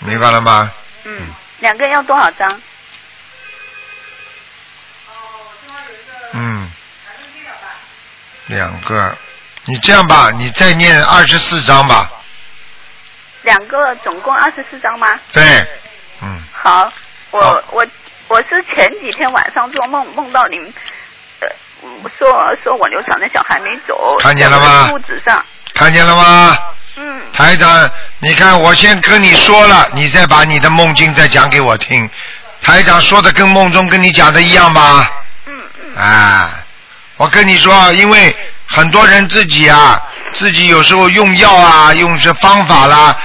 [0.00, 0.72] 明白了吗？
[1.04, 2.60] 嗯两个要多少张？
[6.32, 6.70] 嗯，
[8.46, 9.16] 两个，
[9.64, 12.10] 你这样吧，你再念二十四章吧，
[13.42, 15.18] 两个总共二十四张吗？
[15.32, 15.42] 对，
[16.20, 16.92] 嗯，好，
[17.30, 17.62] 我好。
[17.70, 17.86] 我
[18.28, 20.62] 我是前几天晚上做梦梦到您，
[21.40, 21.48] 呃，
[22.18, 26.56] 说说我流产的小孩没走，看见了吗肚子上，看见了吗？
[26.96, 32.08] 嗯台长，你看我先跟你说了，你再把你的梦境再讲给我听。
[32.60, 35.10] 台长说的跟梦中跟你讲的一样吧？
[35.46, 36.50] 嗯嗯啊，
[37.16, 38.36] 我跟你说，因为
[38.66, 43.16] 很多人自己啊，自己有时候用药啊，用些方法啦，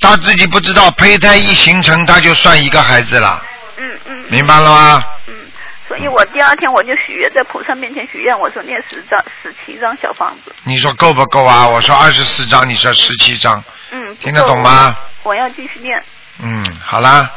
[0.00, 3.40] 他自己不知道，胚胎一形成，他就算一个孩子了，
[4.28, 5.04] 明白了吗？
[5.26, 5.34] 嗯，
[5.88, 11.68] 所以我第二天我就许愿，在菩萨面前许愿，我说念十张十七张小房子，你说够不够啊？
[11.68, 14.96] 我说二十四张，你说十七张，嗯，听得懂吗？
[15.22, 16.02] 我要继续念，
[16.40, 17.30] 嗯，好啦，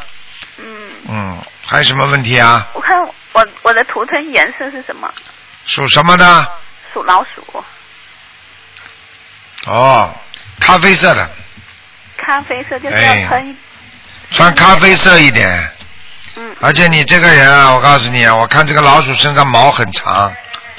[0.57, 2.67] 嗯，嗯，还有什么问题啊？
[2.73, 2.97] 我看
[3.33, 5.11] 我我的图腾颜色是什么？
[5.65, 6.51] 属什么的？
[6.93, 7.63] 属老鼠，
[9.67, 10.13] 哦，
[10.59, 11.29] 咖啡色的，
[12.17, 13.57] 咖啡色就是哎要喷，
[14.31, 15.71] 穿咖啡色一点。
[16.35, 16.55] 嗯。
[16.61, 20.33] 而且你这个人啊，我告诉你啊，我看这个老鼠身上毛很长，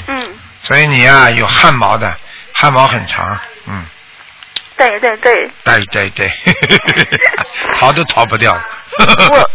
[0.09, 0.29] 嗯，
[0.62, 2.14] 所以你啊有汗毛的，
[2.53, 3.85] 汗毛很长，嗯，
[4.77, 6.33] 对对对，对对对，
[7.79, 8.59] 逃都逃不掉。
[9.31, 9.51] 我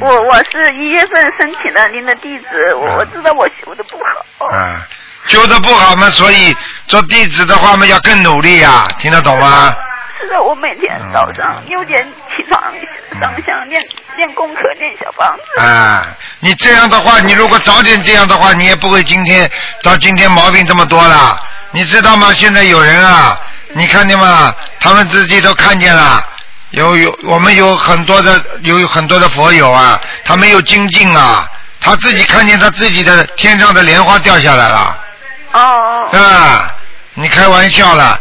[0.00, 2.96] 我我是一月份申请的您的地址，我嗯。
[2.96, 3.98] 我知道我修的不
[4.38, 4.46] 好。
[4.56, 4.86] 啊，
[5.26, 6.54] 修的不好嘛，所以
[6.86, 9.74] 做弟子的话嘛要更努力呀、听得懂吗？
[10.20, 12.00] 是的，我每天早上嗯六点
[12.30, 12.62] 起床
[13.20, 13.82] 上香练
[14.16, 15.60] 练功课练小房子。
[15.60, 16.06] 啊，
[16.40, 19.50] 你这样的话，你如果早点这样的话，你也不会今天
[19.82, 21.40] 到今天毛病这么多了。
[21.72, 22.32] 你知道吗？
[22.32, 23.38] 现在有人啊，
[23.74, 24.54] 你看见吗？
[24.78, 26.22] 他们自己都看见了。
[26.70, 31.48] 有有，我们有很多的有很多的佛友啊，他没有精进啊，
[31.80, 34.98] 他自己看见他自己的天上的莲花掉下来了，
[35.52, 36.72] 哦哦，啊，
[37.14, 38.20] 你开玩笑了。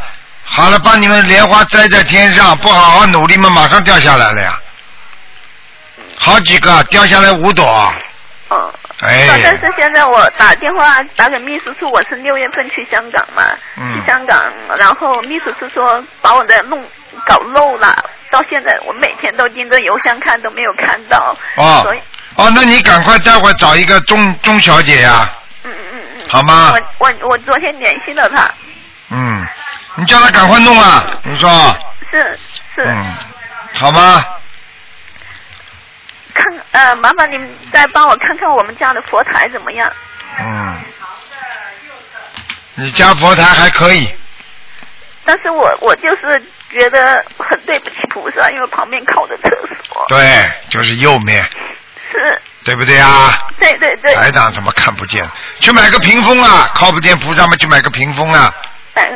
[0.55, 4.53] 好了，把你们莲花栽在天上，不好好努力嘛，马上掉下来了呀。
[6.15, 7.93] 好几个掉下来五朵，
[8.49, 8.73] 嗯。
[9.01, 13.43] 哎但是现在我打电话打给秘书处，我是六月份去香港嘛，
[13.77, 13.93] 嗯。
[13.95, 16.79] 去香港，然后秘书处说把我的弄
[17.25, 21.35] 搞漏了，到现在我每天都盯着邮箱看，都没有看到。
[21.57, 21.81] 哦。
[21.81, 21.99] 所以，
[22.35, 25.27] 哦，那你赶快待会儿找一个钟钟小姐呀、
[25.63, 26.23] 嗯嗯嗯。
[26.29, 26.73] 好吗？
[26.99, 28.49] 我我我昨天联系了她，
[29.09, 29.45] 嗯，
[29.95, 31.49] 你叫他赶快弄啊，你说，
[32.11, 32.39] 是
[32.75, 32.81] 是。
[32.83, 33.15] 嗯，
[33.73, 34.25] 好吗？
[36.33, 39.91] 看呃，麻烦您再帮我看看我们家的佛台怎么样？
[40.39, 40.81] 嗯，
[42.73, 44.11] 你家佛台还可以，
[45.25, 49.49] 但是我我就是觉得很对不起菩萨，因为旁边靠着厕
[49.83, 50.03] 所。
[50.07, 51.47] 对，就是右面，
[52.11, 53.45] 是，对不对啊？
[53.59, 54.15] 对对对。
[54.15, 55.23] 台长怎么看不见？
[55.59, 58.51] 去买个屏风啊，靠不见菩萨嘛，去买个屏风啊。
[58.95, 59.11] 哎，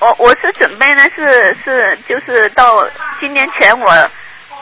[0.00, 2.84] 我我是准备呢，是是就是到
[3.20, 4.10] 今年前我。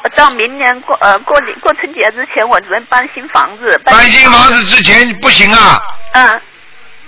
[0.01, 3.77] 我到明年过呃过年过春节之前，我准备搬新房子。
[3.85, 6.41] 搬新房子之前不行啊，嗯，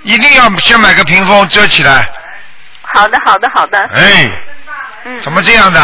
[0.03, 2.09] 一定要先买个屏风遮起来。
[2.83, 3.81] 好的好的好的。
[3.95, 4.29] 哎，
[5.05, 5.21] 嗯。
[5.21, 5.81] 怎么这样的？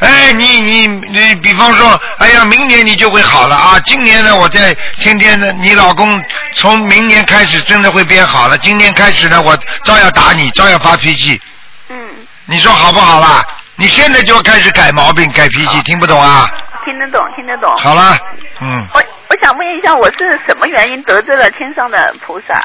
[0.00, 3.78] 哎，你你你，比方说，哎呀，明年你就会好了啊！
[3.84, 6.20] 今年呢，我在天天的，你老公
[6.54, 8.58] 从明年开始真的会变好了。
[8.58, 11.40] 今年开始呢，我照样打你，照样发脾气。
[11.88, 12.26] 嗯。
[12.46, 13.44] 你说好不好啦？
[13.76, 16.50] 你现在就开始改毛病、改脾气，听不懂啊？
[16.84, 17.76] 听得懂，听得懂。
[17.76, 18.18] 好了，
[18.60, 18.88] 嗯。
[18.94, 22.60] 我我想问一下，我是什么原因得罪了天上的菩萨？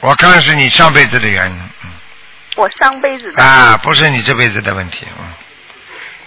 [0.00, 1.90] 我看是你上辈子的原因，嗯。
[2.56, 3.42] 我上辈子的。
[3.42, 5.24] 啊，不是你这辈子的问题，嗯。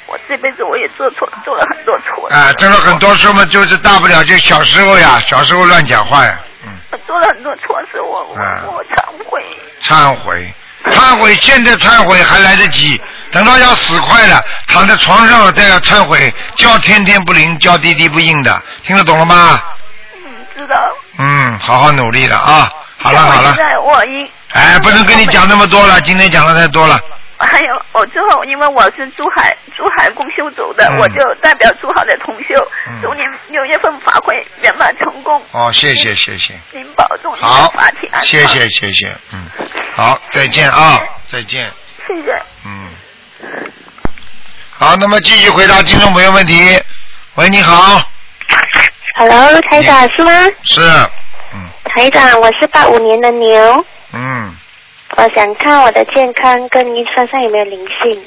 [0.06, 2.30] 我这辈子我也做错，做了很多错。
[2.30, 6.72] 啊，做了很多事嘛，就是大不了就小时候呀，小时候乱讲话呀，嗯。
[6.92, 9.44] 我做了很多错事，我我、啊、我忏悔。
[9.82, 10.54] 忏悔。
[10.98, 13.00] 忏悔，现在忏悔还来得及，
[13.32, 19.62] 等到要死快了，躺在床上了再要忏悔，叫天天不灵，叫地地不应的，听得懂了吗？
[20.16, 20.76] 嗯，知道。
[21.20, 22.70] 嗯，好好努力了啊！
[22.98, 23.54] 好了好了。
[23.56, 24.32] 现在我一。
[24.54, 27.00] 哎，不能跟你讲那么多了，今天讲的太多了。
[27.40, 32.56] 还有，我最后因为我是珠海珠海共修组的，嗯、我就代表珠海的同修，
[33.02, 35.42] 祝您六月份法会圆满成功。
[35.52, 36.54] 哦，谢谢谢谢。
[36.72, 39.46] 您保重您好的法体安，谢谢谢谢，嗯，
[39.94, 41.72] 好，再见啊，再见。
[42.08, 42.42] 谢谢。
[42.66, 42.90] 嗯。
[44.72, 46.80] 好，那么继续回答听众朋友问题。
[47.36, 48.02] 喂，你好。
[49.20, 50.32] Hello，台长是吗？
[50.64, 50.82] 是。
[51.54, 51.70] 嗯。
[51.86, 53.86] 台长，我是八五年的牛。
[54.14, 54.56] 嗯。
[55.18, 58.24] 我想看我的健康跟你身上有没有灵性。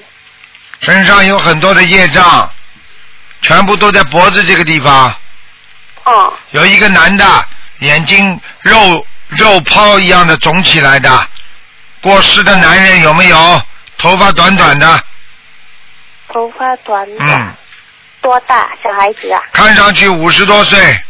[0.81, 2.51] 身上有很多的业障，
[3.43, 5.15] 全部都在脖子这个地方。
[6.05, 6.33] 哦。
[6.51, 7.25] 有一个男的，
[7.79, 11.09] 眼睛肉肉泡一样的肿起来的，
[12.01, 13.63] 过世的男人有没有？
[13.99, 15.05] 头发短短的。
[16.33, 17.41] 头发短短。
[17.41, 17.55] 嗯。
[18.21, 18.69] 多大？
[18.83, 19.41] 小孩子啊？
[19.53, 21.01] 看上去五十多岁。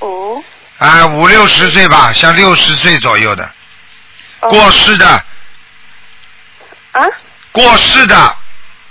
[0.00, 0.42] 五。
[0.78, 3.48] 啊，五六十岁吧，像六十岁左右的。
[4.40, 5.06] 过世的。
[6.92, 7.04] 啊？
[7.52, 8.16] 过世的。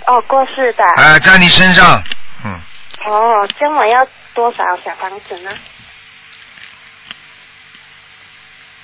[0.06, 0.84] 哦，过世的。
[0.96, 2.02] 哎，在你身上，
[2.44, 2.60] 嗯。
[3.04, 5.50] 哦，这我要多少小房子呢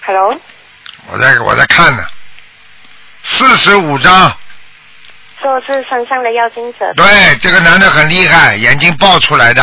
[0.07, 0.41] ？Hello。
[1.07, 2.05] 我在我在看呢，
[3.23, 4.37] 四十五张。
[5.41, 6.93] 说是身上的妖精者。
[6.95, 9.63] 对，这个男的很厉害，眼睛爆出来的。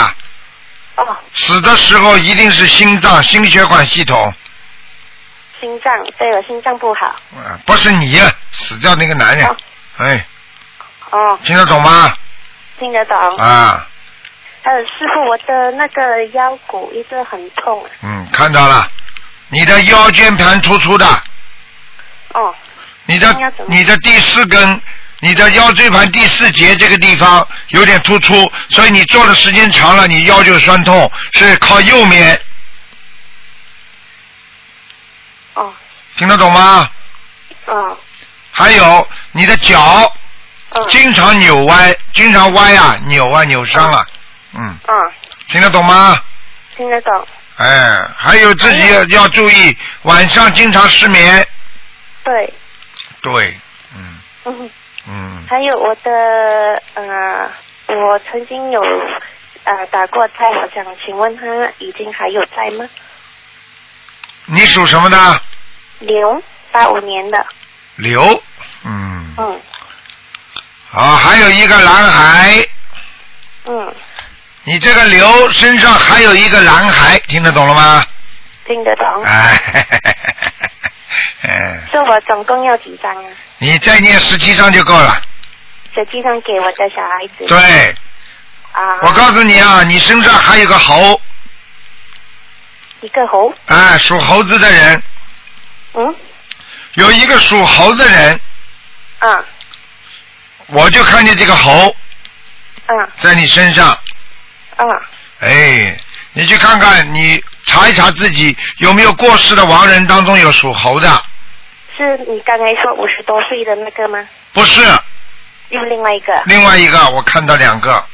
[0.98, 1.18] 哦。
[1.34, 4.34] 死的时候一定是心脏、心血管系统。
[5.62, 7.06] 心脏，对我心脏不好。
[7.38, 8.20] 啊，不是你
[8.52, 9.56] 死掉那个男人，哦、
[9.98, 10.26] 哎。
[11.12, 11.40] 哦。
[11.44, 12.14] 听得懂吗？
[12.80, 13.16] 听得懂。
[13.38, 13.88] 啊。
[14.64, 17.86] 还有师傅，我的那个腰骨一直很痛。
[18.02, 18.88] 嗯，看到了，
[19.50, 21.06] 你的腰间盘突出的。
[22.34, 22.54] 哦。
[23.06, 23.36] 你的
[23.68, 24.82] 你的第四根，
[25.20, 32.40] 你的腰椎盘第四节这个地方有点突出，所以你坐的时间长了，你腰就酸痛，是靠右面。
[36.22, 36.88] 听得懂吗？
[37.66, 37.98] 嗯。
[38.52, 40.14] 还有你的脚，
[40.70, 44.06] 嗯、经常扭歪，经常歪啊，扭啊，扭伤啊，
[44.54, 44.78] 嗯。
[44.88, 45.12] 嗯。
[45.48, 46.22] 听得懂吗？
[46.78, 47.28] 听得懂。
[47.58, 51.44] 哎，还有自己要要注意，晚上经常失眠。
[52.24, 52.54] 对。
[53.24, 53.60] 对，
[53.96, 54.20] 嗯。
[54.46, 54.70] 嗯。
[55.08, 55.44] 嗯。
[55.50, 57.50] 还有我的呃，
[57.96, 58.80] 我曾经有
[59.64, 61.44] 呃打过胎，我想请问他
[61.80, 62.88] 已经还有在吗？
[64.46, 65.42] 你属什么的？
[66.02, 67.46] 牛，八五年的。
[67.96, 68.44] 刘，
[68.84, 69.36] 嗯。
[69.38, 69.62] 嗯。
[70.90, 72.54] 好，还有一个男孩。
[73.66, 73.96] 嗯。
[74.64, 78.06] 你这个刘身上还有一个男孩，听得懂了吗？
[78.68, 79.24] 听得懂。
[79.24, 79.86] 哎，
[81.42, 83.30] 嗯，所以我总共要几张啊？
[83.58, 85.20] 你再念十七张就够了。
[85.94, 87.46] 实际上给我的小孩子。
[87.48, 87.96] 对，
[88.72, 89.00] 啊。
[89.02, 91.20] 我告诉你啊，你身上还有个猴，
[93.02, 93.52] 一个猴。
[93.66, 95.04] 哎，属猴子的人，
[95.94, 96.16] 嗯。
[96.96, 98.40] 有一个属猴的人，
[99.20, 99.44] 啊
[100.68, 101.96] 我就看见这个猴
[102.86, 103.88] 啊在你身上，
[104.76, 104.86] 啊
[105.40, 105.98] 哎，
[106.34, 111.08] 你去看看，你查一查自己有没有过世的亡人当中有属猴的，
[111.98, 114.28] 是你刚才说五十多岁的那个吗？
[114.54, 114.82] 不是，
[115.70, 116.34] 又另外一个。
[116.46, 118.06] 另外一个我看到两个，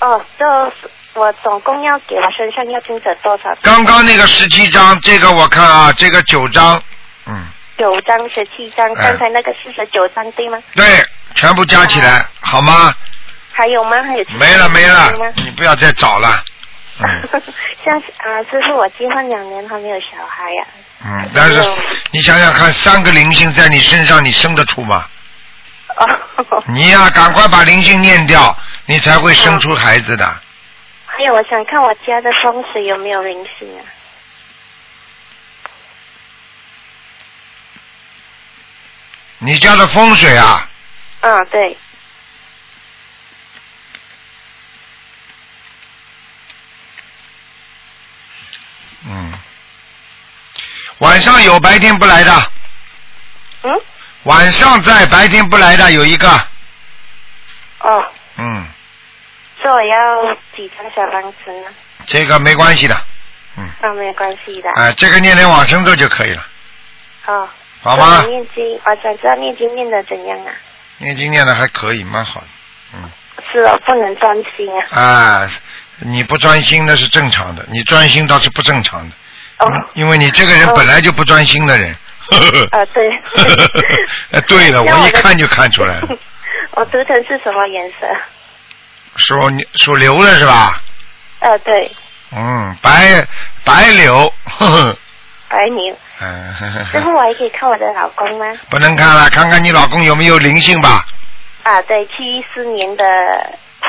[0.00, 0.44] 哦，这
[1.14, 3.56] 我总共要给他身上要听者多少？
[3.62, 6.80] 刚刚那个十七张，这个我看啊，这个九张，
[7.28, 10.58] 嗯，九张、十七张，哎刚才那个四十九张对吗？
[10.74, 10.84] 对，
[11.34, 12.94] 全部加起来，好吗？
[13.52, 13.90] 还有吗？
[14.02, 16.42] 还有没了没了吗？，你不要再找了，
[17.00, 17.28] 嗯
[17.84, 20.66] 像啊，师傅，我结婚两年还没有小孩呀、
[21.04, 21.60] 嗯，但是
[22.10, 25.04] 你想想看，三个灵性在你身上，你生得出吗？
[25.96, 28.56] 哦， 你呀、赶快把灵性念掉，
[28.86, 30.24] 你才会生出孩子的。
[31.06, 33.82] 还有，我想看我家的风水有没有灵性啊？
[39.40, 40.68] 你家的风水啊，
[41.20, 41.76] 啊，对，
[49.06, 49.32] 嗯，
[50.98, 52.52] 晚上有，白天不来的。
[53.62, 53.72] 嗯。
[54.24, 56.28] 晚上在，白天不来的有一个，
[57.78, 58.68] 哦，嗯，
[59.62, 61.70] 这我要几张小房子呢？
[62.06, 63.00] 这个没关系的，
[63.56, 64.70] 嗯啊，没关系的。
[64.72, 66.46] 哎、这个念念往生咒就可以了，
[67.26, 67.48] 哦。
[67.82, 68.24] 好吗？
[68.26, 70.52] 念经，我想知道念经念的怎样啊？
[70.98, 72.46] 念经念的还可以，蛮好的，
[72.94, 73.10] 嗯，
[73.52, 75.00] 是哦，不能专心啊。
[75.00, 75.50] 啊，
[76.00, 79.14] 你不专心那是正常的，你专心倒是不正常的，
[79.58, 79.68] 哦。
[79.94, 81.94] 因为你这个人本来就不专心的人。
[82.72, 83.22] 啊，对。
[84.32, 86.08] 呃， 对了， 我一看就看出来了，
[86.72, 88.06] 我图腾是什么颜色？
[89.16, 90.80] 属你属牛的是吧？
[91.40, 91.90] 呃，对，
[92.32, 93.26] 嗯，白
[93.64, 94.98] 白柳，呵呵，
[95.48, 95.96] 白牛。
[96.20, 98.46] 嗯，呵呵师傅，我还可以看我的老公吗？
[98.68, 101.04] 不能看了，看看你老公有没有灵性吧。
[101.62, 103.04] 啊，对，七四年的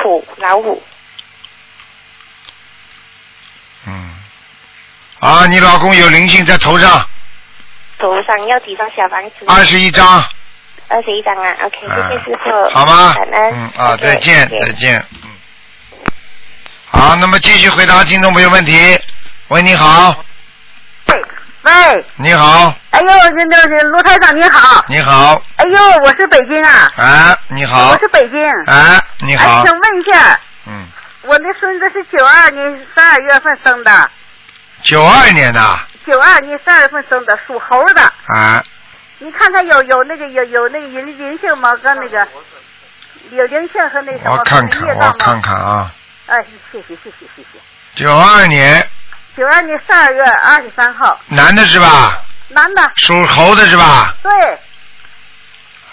[0.03, 0.83] 虎老虎。
[3.87, 4.15] 嗯，
[5.19, 7.03] 啊，你老公有灵性在头上，
[7.97, 9.45] 头上要几张小房子？
[9.47, 10.23] 二十一张，
[10.87, 12.69] 二十一张啊，OK，啊谢谢师傅。
[12.69, 13.13] 好吗？
[13.13, 13.53] 感恩。
[13.53, 15.03] 嗯啊，再见再见。
[15.23, 15.29] 嗯。
[16.91, 18.99] 好，那么继续回答听众朋友问题。
[19.47, 20.23] 喂，你好，
[21.61, 23.05] 喂，你好，哎呦，
[23.35, 27.89] 那那那卢台长你好，你好，哎呦，我是北京啊，啊，你好。
[27.89, 29.61] 我，是北京，啊，你好。
[29.61, 30.87] 哎，，想问一下，嗯，
[31.23, 34.09] 我那孙子是九二年十二月份生的，
[34.83, 38.63] 九二年的，九二年十二月份生的，属猴的，啊，
[39.17, 41.75] 你看他有有那个有有那个灵灵性吗？
[41.83, 42.25] 跟那个
[43.31, 45.91] 有灵性和那什么我看看，我看看啊，
[46.27, 47.59] 哎，谢谢谢谢谢谢。
[47.95, 48.87] 九二年，
[49.37, 52.21] 九二年十二月二十三号，男的是吧？
[52.49, 54.15] 男的，属猴的是吧？
[54.23, 54.31] 对，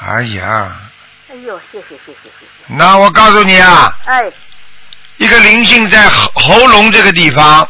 [0.01, 0.73] 哎呀，
[1.31, 4.25] 哎呦，谢谢谢谢谢谢，那我告诉你啊，哎，
[5.19, 7.69] 一个灵性在喉喉咙这个地方。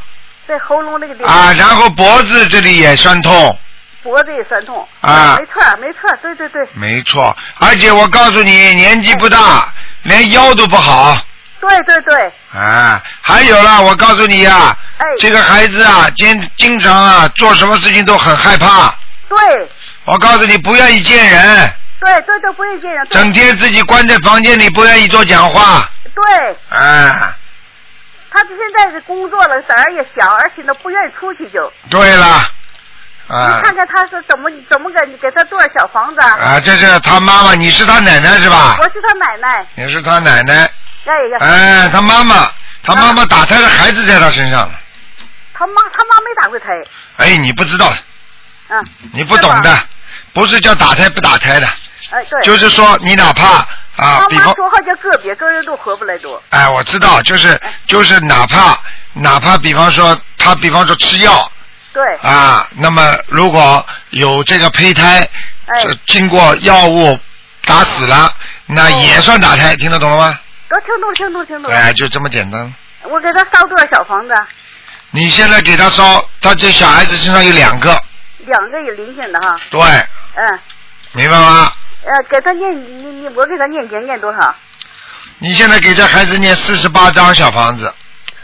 [0.49, 3.59] 在喉咙那个地方，啊，然后脖子这里也酸痛，
[4.05, 5.37] 脖子也酸痛，啊。
[5.37, 11.19] 没错没错，对对对，没错，而且我告诉你，年纪不大，连腰都不好
[11.61, 13.03] 对对对，啊。
[13.23, 18.95] 还有了，我告诉你呀、哎，这个孩子啊，经经常啊做什么事情都很害怕。
[19.29, 19.39] 对。
[20.05, 25.91] 我告诉你，不愿意见人，对对对，不愿意见人，整天自己关在房间里，不愿意做讲话。
[26.15, 27.35] 对，啊，
[28.31, 32.27] 他现在是工作了，胆儿也小，而且呢不愿意出去就，对了，
[33.27, 33.57] 啊。
[33.57, 36.21] 你看看他是怎么怎么给给他多少小房子？
[36.21, 38.77] 啊，这是他妈妈，你是他奶奶是吧？
[38.79, 38.85] 我？
[38.85, 40.71] 是他奶奶，你是他奶奶，
[41.39, 42.51] 哎他妈妈，
[42.83, 44.81] 他妈妈打胎的孩子在他身上了。
[45.55, 46.67] 他妈他妈没打过胎，
[47.17, 47.93] 哎，你不知道，
[48.69, 49.83] 嗯，你不懂的，
[50.33, 51.67] 不是叫打胎不打胎的，
[52.11, 58.79] 哎对，就是说你哪怕啊，比方，妈说话叫个别，个人都合不来多，哎，我知道，就是就是哪怕
[59.15, 61.51] 哪怕比方说他比方说吃药
[61.95, 67.19] 对，啊，那么如果有这个胚胎，哎，经过药物
[67.65, 68.31] 打死了，
[68.67, 70.39] 那也算打胎，听得懂了吗？
[70.69, 72.73] 都听懂了听懂了听懂了，哎，就这么简单。
[73.05, 74.35] 我给他烧多少小房子？
[75.11, 78.01] 你现在给他烧，他这小孩子身上有两个，
[78.39, 80.59] 两个有灵性的哈，对，嗯，
[81.13, 81.73] 明白吗？
[82.05, 84.55] 呃，给他念你你我给他念经念多少？
[85.39, 87.93] 你现在给这孩子念四十八张小房子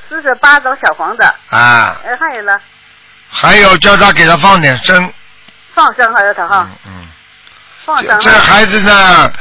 [0.09, 2.61] 四十八张小房子，啊，呃，还有呢，
[3.31, 5.13] 还有叫他给他放点生，
[5.75, 7.09] 放生还有他哈嗯，嗯，
[7.85, 9.33] 放生这这孩子呢，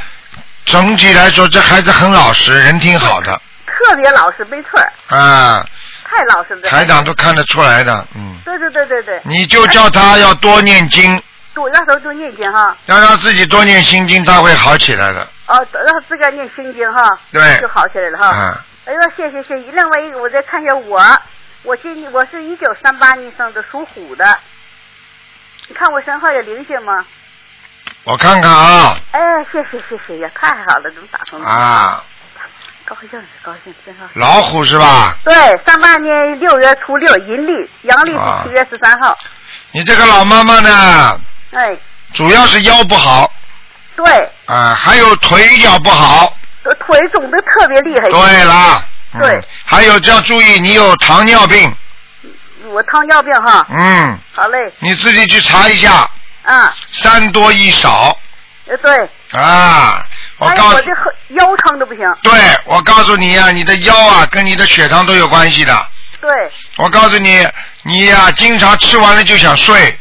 [0.64, 5.66] 总体来说，这孩子很老实，人挺好的特别老实，没错儿，啊，
[6.04, 6.68] 太老实了。
[6.68, 11.20] 台长都看得出来的，嗯，对对对对对，你就叫他要多念经，
[11.52, 18.26] 多让他多念经哈，要让自己多念心经，他会好起来的，哦，让他自个儿念心经哈，对就好起来了哈。
[18.26, 19.72] 啊，哎呦，谢谢谢谢。
[19.72, 21.02] 另外一个，我再看一下我，
[21.64, 24.38] 我今我是一九三八年生的，属虎的。
[25.68, 27.04] 你看我身后有灵性吗？
[28.04, 31.40] 我看看啊，哎，谢谢谢谢也，太好了，能打通。
[31.40, 32.02] 啊，
[32.84, 33.10] 高兴
[33.42, 34.06] 高兴，真好。
[34.14, 35.16] 老虎是吧？
[35.24, 35.34] 对，
[35.64, 39.16] 上半年六月初六，阴历，阳历啊是七月十三号。
[39.70, 41.20] 你这个老妈妈呢，
[41.52, 41.76] 哎，
[42.12, 43.30] 主要是腰不好
[43.94, 46.36] 对，啊，还有腿脚不好。
[46.86, 48.08] 腿肿的特别厉害。
[48.08, 48.84] 对了，
[49.14, 51.72] 嗯对，还有要注意，你有糖尿病，
[52.72, 53.64] 我糖尿病哈。
[53.70, 56.08] 嗯，好嘞，你自己去查一下，
[56.44, 58.18] 啊，三多一少
[58.66, 60.04] 呃对，啊。
[60.38, 62.12] 我告诉还有我，这腰疼的不行。
[62.22, 62.32] 对
[62.64, 65.86] 我告诉你呀、你的腰啊跟你的血糖都有关系的。
[66.20, 66.30] 对，
[66.78, 67.46] 我告诉你，
[67.82, 69.98] 你呀、经常吃完了就想睡，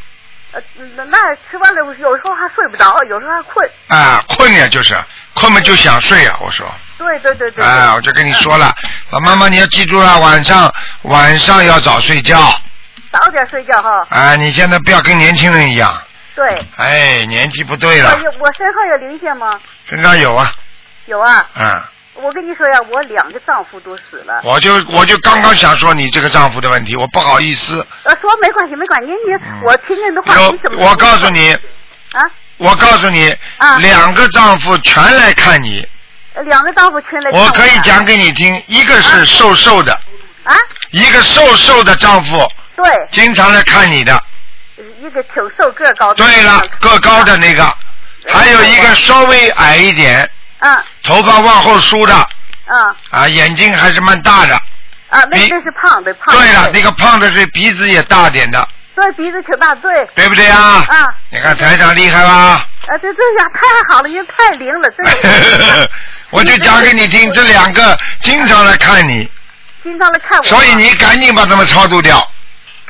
[0.51, 0.61] 呃，
[0.95, 1.17] 那那
[1.49, 3.69] 吃完了有时候还睡不着，有时候还困。
[3.87, 4.95] 啊，困呀就是，
[5.33, 6.65] 困嘛就想睡呀、我说，
[6.97, 7.63] 对对对对。
[7.63, 8.73] 哎，我就跟你说了，
[9.09, 10.73] 老妈妈你要记住了，晚上
[11.03, 12.35] 晚上要早睡觉，
[13.11, 14.05] 早点睡觉哈。
[14.09, 16.01] 啊，你现在不要跟年轻人一样，
[16.35, 16.65] 对。
[16.77, 19.59] 哎，年纪不对了，我我身上有灵性吗？
[19.89, 20.53] 身上有啊，
[21.05, 21.47] 有啊。
[21.55, 21.81] 嗯。
[22.15, 24.41] 我跟你说呀，我两个丈夫都死了。
[24.43, 27.85] 我就我就刚刚想说你这个丈夫的问题，我不好意思。
[28.03, 30.85] 呃，说没关系没关系，您您嗯我听你的话，你怎么？
[30.85, 32.21] 我告诉你，啊，
[32.57, 35.87] 我告诉你，啊两个丈夫全来看你，
[36.33, 39.93] 呃两个丈夫全来看我可以讲给你听，一个是瘦瘦的，
[40.43, 40.53] 啊，
[40.91, 44.21] 一个瘦瘦的丈夫对，经常来看你的。
[45.01, 46.23] 一个挺瘦个高的。
[46.23, 47.63] 对了，个高的那个，
[48.27, 50.29] 还有一个稍微矮一点，
[50.59, 52.13] 嗯头发往后梳的，
[52.67, 54.55] 嗯啊，眼睛还是蛮大的。
[55.09, 56.41] 啊，那比那是胖的胖的。
[56.41, 58.65] 对了，那个胖的是鼻子也大点的，
[58.95, 59.91] 对鼻子挺大，对。
[60.15, 60.85] 对不对啊？
[60.87, 61.13] 啊。
[61.29, 62.31] 你看台长厉害吧？
[62.87, 65.89] 啊，这这呀太好了，因为太灵了，这。
[66.31, 69.29] 我就讲给你听，这两个经常来看你，
[69.83, 70.43] 经常来看我。
[70.45, 72.25] 所以你赶紧把他们超度掉。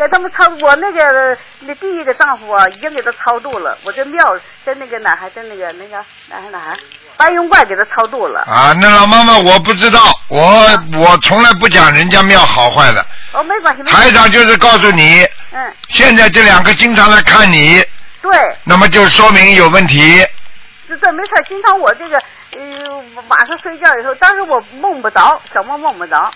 [0.01, 3.77] 给他们超，我那个那第一个丈夫啊，已经给他超度了。
[3.85, 4.35] 我这庙
[4.65, 5.95] 在那个哪还在那个那个
[6.27, 6.75] 哪还哪还
[7.17, 8.39] 白云观给他超度了。
[8.47, 13.83] 啊，那老妈妈我不知道，我我从来不讲人家庙好坏的，哦，没关系。
[13.83, 17.77] 台长就是告诉你，嗯，现在这两个经常来看你，
[18.23, 18.31] 对，
[18.63, 20.25] 那么就说明有问题。
[20.89, 21.43] 这这没事儿。
[21.47, 22.17] 经常我这个
[22.57, 22.97] 呃
[23.27, 26.31] 晚上睡觉以后，当时我梦不着，小梦梦不着。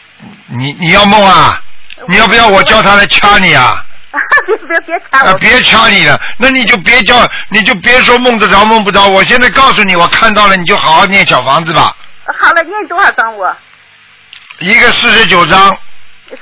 [0.56, 1.60] 你你要梦啊？
[2.08, 3.84] 你要不要我叫他来掐你啊？
[4.48, 5.34] 别别别掐啊，我！
[5.40, 9.08] 别掐你了，那你就别叫，你就别说梦得着梦不着。
[9.08, 11.96] 我现在告诉你，我看到了，你就好好念小房子吧。
[12.40, 13.56] 好了，念多少张我？
[14.60, 15.78] 一个四十九章，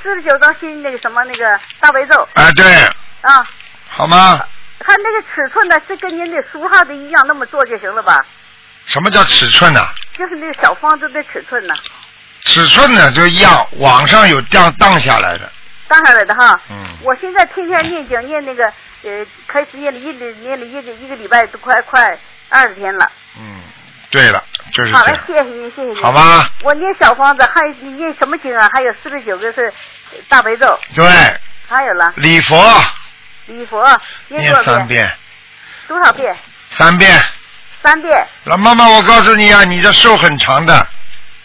[0.02, 2.64] 四十九张新那个什么那个大悲咒啊，对，
[3.22, 3.44] 啊。
[3.88, 4.40] 好吗？
[4.80, 8.16] 它那个尺寸呢，是跟您的书号的一样，那么做就行了吧？
[8.86, 9.80] 什么叫尺寸呢、
[10.12, 11.74] 就是那个小方子的尺寸呢，
[12.44, 15.50] 尺寸呢就一样，网上有这样荡下来的。
[15.88, 16.60] 荡下来的哈。
[16.70, 18.64] 嗯我现在天天念经，念那个
[19.02, 22.18] 呃，开始念了一个念了一个一个礼拜，都快快
[22.48, 23.10] 二十天了。
[23.38, 23.60] 嗯，
[24.10, 24.42] 对了，
[24.72, 26.02] 就是好了，，谢谢您，谢谢您。
[26.02, 26.12] 好。
[26.12, 26.46] 吧？
[26.62, 28.70] 我念小方子，还念什么经啊？
[28.72, 29.72] 还有四十九个是
[30.28, 31.06] 大悲咒，对，
[31.68, 32.56] 还有了礼佛
[33.46, 33.86] 礼佛，
[34.28, 34.64] 念？
[34.64, 35.10] 三遍，
[35.86, 36.34] 多少遍？
[36.70, 37.20] 三遍。
[37.82, 38.26] 三遍。
[38.44, 40.86] 老妈妈，我告诉你啊，你的寿很长的，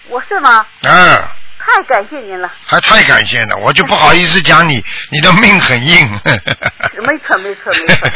[0.10, 0.66] 我是吗？
[0.84, 1.24] 嗯，
[1.60, 6.10] 太感谢您了，还太感谢了，我就不好意思讲你，你的命很硬。
[6.24, 8.10] 没错没错没错。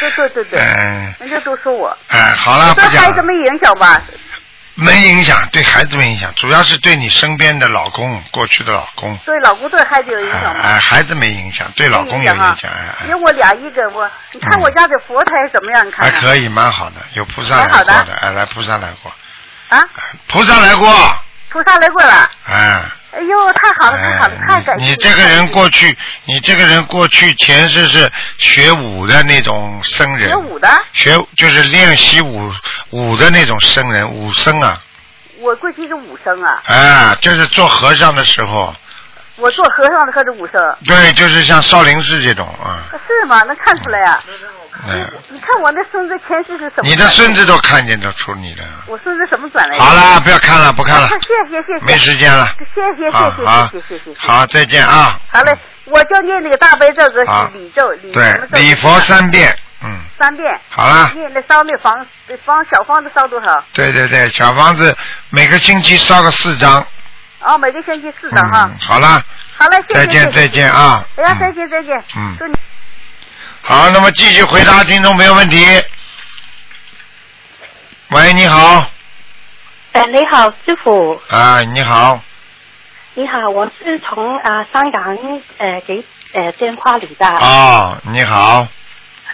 [0.00, 1.96] 对对对对，嗯，人家都说我。
[2.08, 2.98] 哎，好了，不对。
[2.98, 4.00] 孩子没影响吧？
[4.76, 9.16] 没影响，对孩子没影响，主要是对你身边的老公，过去的老公。
[9.24, 10.60] 对老公对孩子有影响吗？
[10.64, 15.86] 哎，孩子没影响，对老公有影哈响，哎因为我俩一个我，你看我家的佛台怎么样？
[15.86, 16.12] 你看看。
[16.14, 19.12] 还可以，蛮好的，有菩萨来过的，哎，来菩萨来过，
[19.68, 19.82] 啊，
[20.28, 21.16] 菩萨来过，
[21.50, 22.30] 菩萨来过了。
[22.46, 32.52] 哎，哎呦，太好了，太好了，太感谢你你这个人过去，你这个人过去前世是学武的那种僧人，学武的，学就是练习武
[32.90, 34.76] 武的那种僧人，武僧啊，
[35.38, 38.74] 我过去是武僧啊，啊，就是做和尚的时候，
[39.36, 43.42] 我做和尚的可是武僧，对，就是像少林寺这种啊，是吗？
[43.44, 44.22] 能看出来呀、
[44.86, 46.82] 嗯，你看我那孙子前世是什么？
[46.82, 48.62] 你的孙子都看见得出你的。
[48.86, 49.82] 我孙子什么转来的？
[49.84, 51.16] 好了，不要看了，不看了，谢
[51.48, 52.46] 谢谢谢，没时间了。
[52.58, 52.64] 谢
[52.96, 54.14] 谢谢谢谢谢谢谢。
[54.18, 55.18] 好，再见啊。
[55.30, 58.60] 好嘞，我就念那个大悲咒和好礼咒，礼什对？
[58.62, 59.96] 礼佛三遍，嗯。
[60.18, 60.60] 三遍。
[60.70, 62.06] 好了念那烧那房
[62.44, 63.64] 房小房子烧多少？
[63.72, 64.96] 对对对，小房子
[65.30, 66.84] 每个星期烧个四张。
[67.40, 69.22] 哦，每个星期四张哈嗯。，好了，
[69.56, 70.00] 好嘞，谢谢。
[70.00, 71.04] 再见再见啊。
[71.16, 71.96] 哎呀，嗯再见再见。
[72.16, 72.54] 嗯祝你
[73.66, 75.56] 好，那么继续回答听众朋友问题。
[78.10, 78.86] 喂，你好，
[79.92, 82.20] 哎，你好，师傅，啊，你好，
[83.14, 85.16] 你好，我是从啊、香港
[85.56, 86.04] 呃给
[86.34, 87.26] 呃电话里的。
[87.26, 88.68] 哦，你好，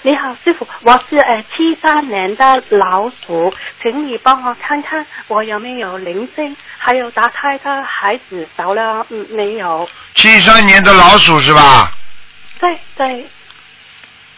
[0.03, 3.53] 你好，师傅，我是呃七三年的老鼠，
[3.83, 9.89] 请你帮我看看我有没有灵性，还有打胎的孩子走了嗯没有？
[10.14, 11.93] 七三年的老鼠是吧？
[12.61, 13.28] 对对，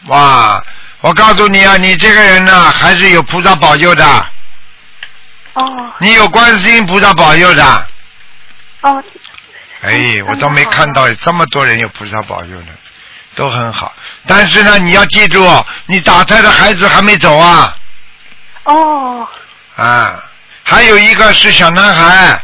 [0.07, 0.63] 哇，
[1.01, 4.05] 我告诉你啊，你这个人呢，还是有菩萨保佑的，
[5.53, 5.93] 哦。
[5.99, 7.87] 你有观世音菩萨保佑的。
[8.81, 9.03] 哦，
[9.81, 12.67] 哎，我都没看到这么多人有菩萨保佑的，
[13.35, 13.93] 都很好。
[14.27, 17.75] 但是呢，你要记住，你打胎的孩子还没走啊。
[18.65, 19.27] 哦。
[19.77, 20.23] 啊，
[20.63, 22.43] 还有一个是小男孩，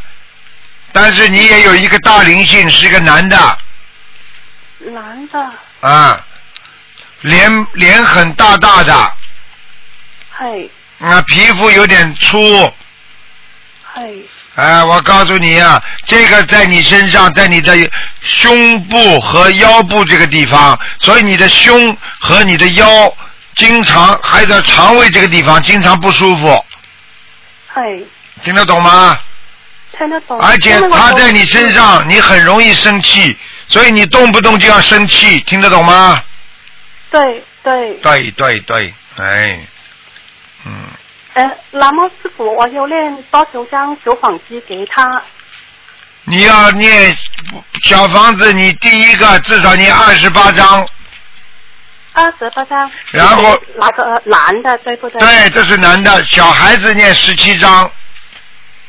[0.92, 3.58] 但是你也有一个大灵性，是个男的。
[4.78, 5.52] 男的，
[5.86, 6.26] 啊，
[7.22, 9.12] 脸脸很大大的，
[10.38, 12.40] 系啊，皮肤有点粗，
[13.94, 17.74] 系哎，我告诉你啊，这个在你身上，在你的
[18.22, 23.16] 胸部和腰部这个地方，所以你的胸和你的腰
[23.56, 26.64] 经常还在肠胃这个地方经常不舒服，
[27.74, 28.06] 系
[28.42, 29.18] 听得懂吗？
[29.96, 30.38] 听得懂。
[30.40, 33.36] 而且因为我它在你身上，你很容易生气，
[33.68, 36.18] 所以你动不动就要生气，听得懂吗？
[37.10, 37.94] 对对。
[37.94, 39.66] 对对对，哎，
[40.64, 40.86] 嗯，
[41.34, 45.22] 呃，那么师傅，我要念多少张小房子给他？
[46.24, 47.16] 你要念
[47.84, 50.86] 小房子，你第一个至少念二十八张，
[52.12, 52.90] 二十八张。
[53.10, 55.18] 然后哪个男的对不对？
[55.18, 57.90] 对，这是男的，小孩子念十七张，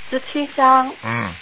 [0.10, 0.94] 十七张。
[1.04, 1.34] 嗯，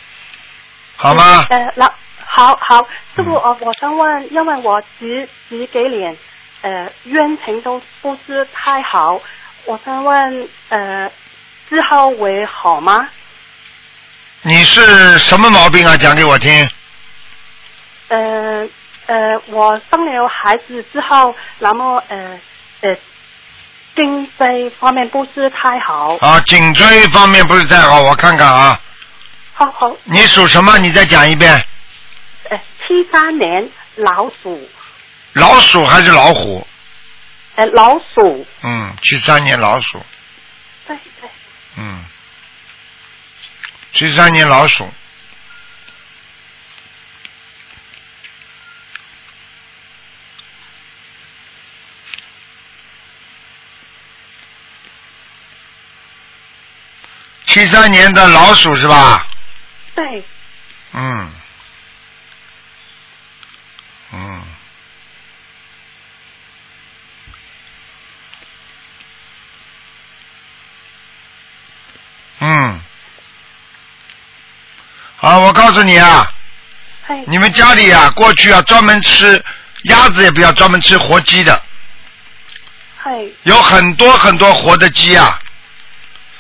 [0.96, 1.48] 好吗？
[1.50, 1.92] 呃，那
[2.26, 6.16] 好好，师傅，嗯呃，我想问，因为我几几几年，
[6.62, 9.20] 呃，运程都不是太好，
[9.66, 11.10] 我想问，呃，
[11.70, 13.08] 之后为好吗？
[14.42, 15.96] 你是什么毛病啊？
[15.98, 16.70] 讲给我听。
[18.08, 18.68] 呃
[19.06, 22.40] 呃，我生了孩子之后，那么呃
[22.82, 22.98] 呃，
[23.96, 26.18] 颈椎方面不是太好。
[26.22, 28.80] 啊，颈椎方面不是太好，我看看啊。
[29.54, 30.78] 好好，你属什么？
[30.78, 31.52] 你再讲一遍。
[32.50, 34.70] 呃，七三年老鼠，
[35.40, 36.68] 老鼠还是老虎？
[37.56, 40.04] 哎，老鼠，嗯，七三年老鼠。
[40.88, 41.30] 对对，
[41.78, 42.06] 嗯，
[43.94, 44.90] 七三年老鼠。
[57.46, 59.28] 七三年的老鼠是吧？
[59.96, 60.24] 对，
[60.94, 61.32] 嗯，
[64.12, 64.44] 嗯，嗯，
[75.70, 76.28] 告诉你啊，
[77.28, 79.40] 你们家里啊，过去啊专门吃
[79.84, 81.62] 鸭子，也不要专门吃活鸡的，
[83.44, 85.40] 有很多很多活的鸡啊，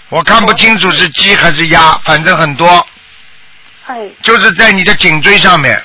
[0.09, 2.87] 我看不清楚是鸡还是鸭，反正很多，
[4.23, 5.79] 就是在你的颈椎上面。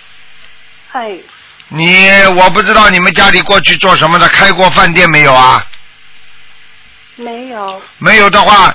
[1.69, 5.63] 你我不知道你们家里过去做什么的，开过饭店没有啊？
[7.17, 8.75] 没有，没有的话，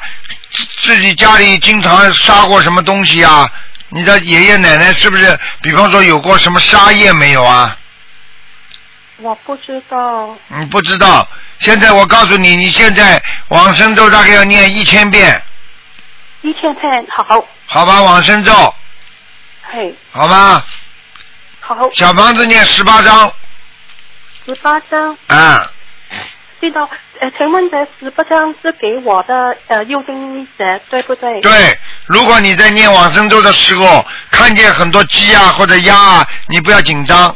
[0.52, 3.52] 自自己家里经常杀过什么东西啊？
[3.90, 7.76] 你的爷爷奶奶是不是，比方说有过什么杀业没有啊？
[9.18, 11.28] 我不知道，你不知道。
[11.60, 15.44] 现在我告诉你，你现在往生咒大概要念一千遍，
[16.42, 18.02] 一千遍，好，好吧？
[18.02, 18.74] 往生咒，
[19.64, 20.66] 嘿，好吧？
[21.60, 23.34] 好，小房子念十八章，
[24.46, 25.70] 十八章，啊，
[26.62, 26.90] 知道。
[27.20, 31.42] 呃，请问这十八张是给我的呃右经者对不对？。
[31.42, 31.78] 对。
[32.06, 37.36] 如果你在念往生咒的时候看见很多鸡啊或者鸭啊，你不要紧张，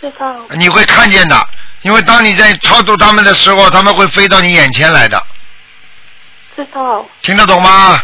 [0.00, 1.36] 知道，你会看见的。
[1.82, 5.22] 因为当你在超度他们的时候，他们会飞到你眼前来的，
[6.56, 7.06] 知道。
[7.22, 8.00] 听得懂吗？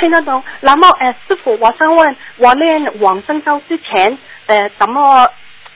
[0.00, 0.42] 听得懂。
[0.60, 5.30] 那么，呃，师傅，我想问，我念往生咒之前，呃，怎么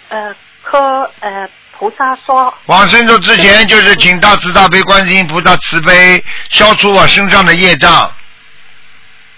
[0.08, 1.48] 呃和呃
[1.80, 2.52] 菩萨说？
[2.66, 8.12] 往生咒之前就是请大慈大悲观世音菩萨慈悲，消除我身上的业障，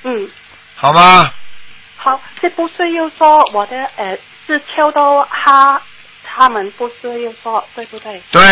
[0.03, 0.29] 嗯，
[0.75, 1.31] 好吗？
[1.97, 5.81] 好，这不是又说我的呃是敲到他，
[6.25, 8.21] 他们不是又说对不对？
[8.33, 8.43] 对，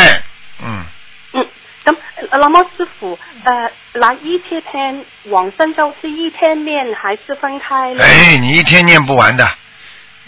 [0.63, 0.85] 嗯，
[1.33, 1.97] 嗯，
[2.31, 8.05] 那么师傅，呃，那一千天往生咒是一天念还是分开呢？
[8.05, 9.45] 哎，你一天念不完的，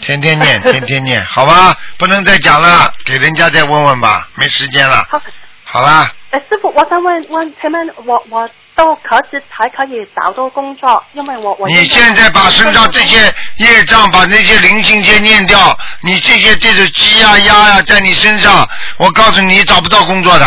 [0.03, 1.75] 天天念， 天天念，好吧？
[1.97, 5.05] 不能再讲了，给人家再问问吧，没时间了。
[5.09, 5.21] 好，
[5.63, 11.03] 好啦，哎，师傅，我想問問，請問我我到何時才可以找到工作？
[11.13, 20.45] 因为我我你现在把身上这些业障，把那些灵性先念掉，你这些这种鸡呀鸭呀在你身上，我告诉你，找不到工作的，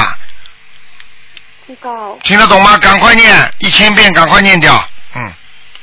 [1.66, 2.76] 知道听得懂吗？
[2.78, 5.32] 赶快念，一千遍，赶快念掉，嗯。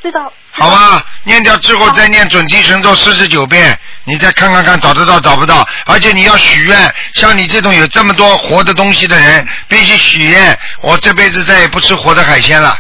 [0.02, 12.78] 知道，好吧，念掉之后再念准提神咒四十九遍，你再看看看找得到找不到，而且你要许愿，像你这种有这么多活的东西的人，必须许愿，我这辈子再也不吃活的海鲜了。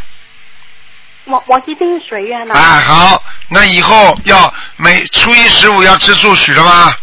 [1.25, 2.53] 我我已經許願了。
[2.53, 6.95] 啊，好，那以后要每初一十五要吃素，许了嗎？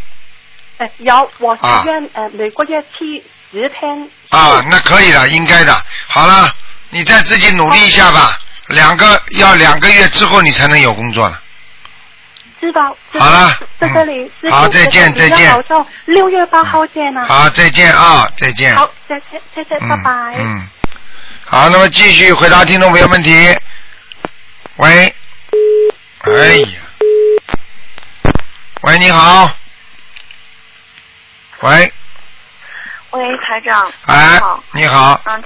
[0.79, 4.09] 誒，有我許啊呃每个月七十天。
[4.29, 5.85] 啊，那可以的，应该的。
[6.07, 6.55] 好了，
[6.91, 8.39] 你再自己努力一下吧，
[8.71, 11.41] 兩個要两个月之后你才能有工作了。
[12.61, 12.97] 知道。
[13.13, 14.31] 知道好了在这里。
[14.51, 17.25] 好再见再见保重，六月八号见啊。
[17.27, 18.75] 好，再见啊，再见。
[18.77, 20.37] 好，謝謝謝謝，拜拜。
[20.39, 20.69] 嗯，
[21.45, 23.57] 好，那么继续回答听众朋友问题。
[24.77, 25.15] 喂，
[26.21, 26.69] 哎呀，
[28.83, 29.51] 喂，你好，
[31.61, 31.93] 喂，
[33.11, 35.43] 喂，台长，哎你好，，你好，嗯，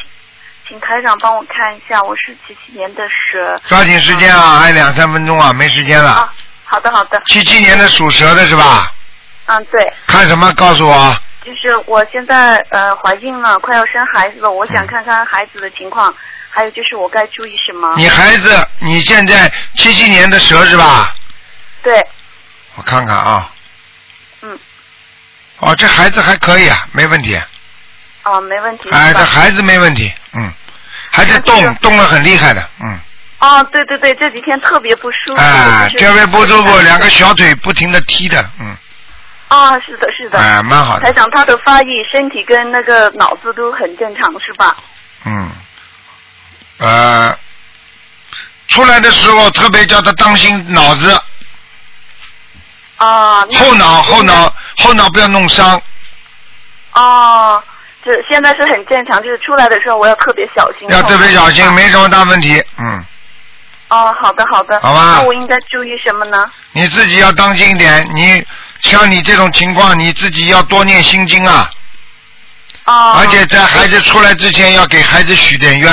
[0.66, 3.60] 请请台长帮我看一下，我是七七年的蛇。
[3.68, 6.10] 抓紧时间啊，还有两三分钟啊，没时间了。
[6.10, 6.32] 啊，
[6.64, 7.22] 好的好的。
[7.26, 8.92] 七七年的属蛇的是吧？
[9.46, 10.52] 嗯，对，看什么？
[10.54, 11.16] 告诉我。
[11.44, 16.14] 就是我现在呃怀孕了，快要生孩子了，我想看看孩子的情况，
[16.48, 17.94] 还有就是我该注意什么。
[17.96, 21.14] 你孩子，你现在七七年的蛇是吧？
[21.82, 21.94] 对，
[22.76, 23.50] 我看看啊。
[24.40, 24.58] 嗯。
[25.58, 27.36] 哦，这孩子还可以啊，没问题。
[27.36, 27.46] 啊，
[28.40, 28.88] 没问题。
[28.90, 30.52] 哎，这孩子没问题，嗯，
[31.10, 32.98] 还在动，动了很厉害的，嗯。
[33.38, 35.40] 啊，对对对，这几天特别不舒服。
[35.40, 38.74] 哎，就是这位不舒服，两个小腿不停的踢的，嗯，
[39.48, 40.38] 啊，是的，是的。
[40.38, 44.76] 哎，蛮好的，台长，他的发育、身体跟那个脑子都很正常，是吧？
[45.26, 45.50] 嗯，
[46.78, 47.38] 呃，
[48.68, 51.12] 出来的时候特别叫他当心脑子，
[52.96, 53.44] 啊。
[53.50, 55.80] 那后脑后脑后脑不要弄伤，
[56.94, 57.62] 哦，
[58.04, 60.86] 这现在是很正常，就是出来的时候我要特别小心。
[60.90, 63.04] 要特别小心，没什么大问题，嗯，
[63.88, 64.78] 哦，好的好的。
[64.80, 66.44] 好吧那我应该注意什么呢？
[66.72, 68.44] 你自己要当心一点，你
[68.80, 71.70] 像你这种情况，你自己要多念心经啊，
[72.84, 73.16] 哦。
[73.18, 75.90] 而且在孩子出来之前要给孩子许点愿。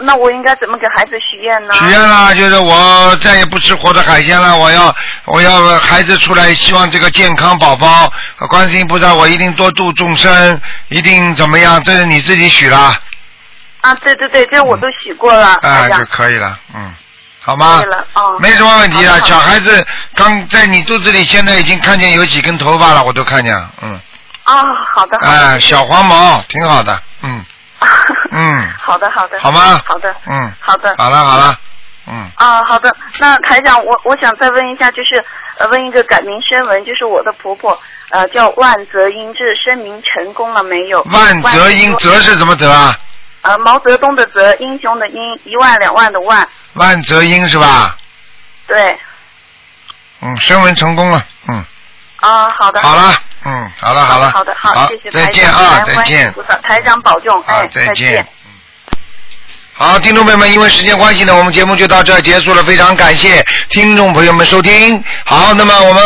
[0.00, 1.74] 那我应该怎么给孩子许愿呢？
[1.74, 4.94] 许愿啦，就是我再也不吃活的海鲜了，我要
[5.24, 8.12] 我要孩子出来，希望这个健康宝宝，
[8.48, 11.82] 观世音菩萨，我一定多度众生，一定怎么样？
[11.82, 12.96] 这是你自己许啦，
[13.80, 16.04] 啊，对对对，这我都许过了，啊、就。
[16.06, 16.94] 可以了，嗯，
[17.40, 17.82] 好吗
[18.12, 18.38] 哦。
[18.38, 24.00] 没什么问题的，好的好的小孩子刚在你肚子里，现在已经看见有几根头发了，我都看见了，嗯，
[24.46, 24.54] 哦，
[24.94, 25.40] 好的好的。
[25.40, 27.44] 哎、小黄毛，挺好的，嗯
[28.32, 29.38] 嗯，好的好的。
[29.40, 30.14] 好吗好的。
[30.26, 30.94] 嗯，好的。
[30.98, 31.58] 好了好了，
[32.06, 32.94] 嗯，啊，好的。
[33.18, 35.24] 那台长，我我想再问一下，就是
[35.58, 37.78] 呃，问一个改名声文，就是我的婆婆
[38.10, 41.02] 呃叫万泽英，这声明成功了没有？
[41.10, 42.98] 万泽英，泽泽是怎么泽啊？
[43.42, 47.96] 呃毛泽东的泽，英雄的英，一万两万的万，万泽英是吧？
[48.66, 48.98] 对。
[50.20, 51.64] 嗯，升文成功了，嗯，
[52.20, 52.80] 啊，好的。
[52.82, 53.14] 好了，
[53.44, 58.26] 嗯，好了了，好的好的好，谢谢再见啊，再见台长保重，好哎，，再见。
[59.74, 65.02] 好，听众朋友们，因为时间关系呢，我们节目就到这儿结束了，非常感谢听众朋友们收听。
[65.24, 66.02] 好，那么我们。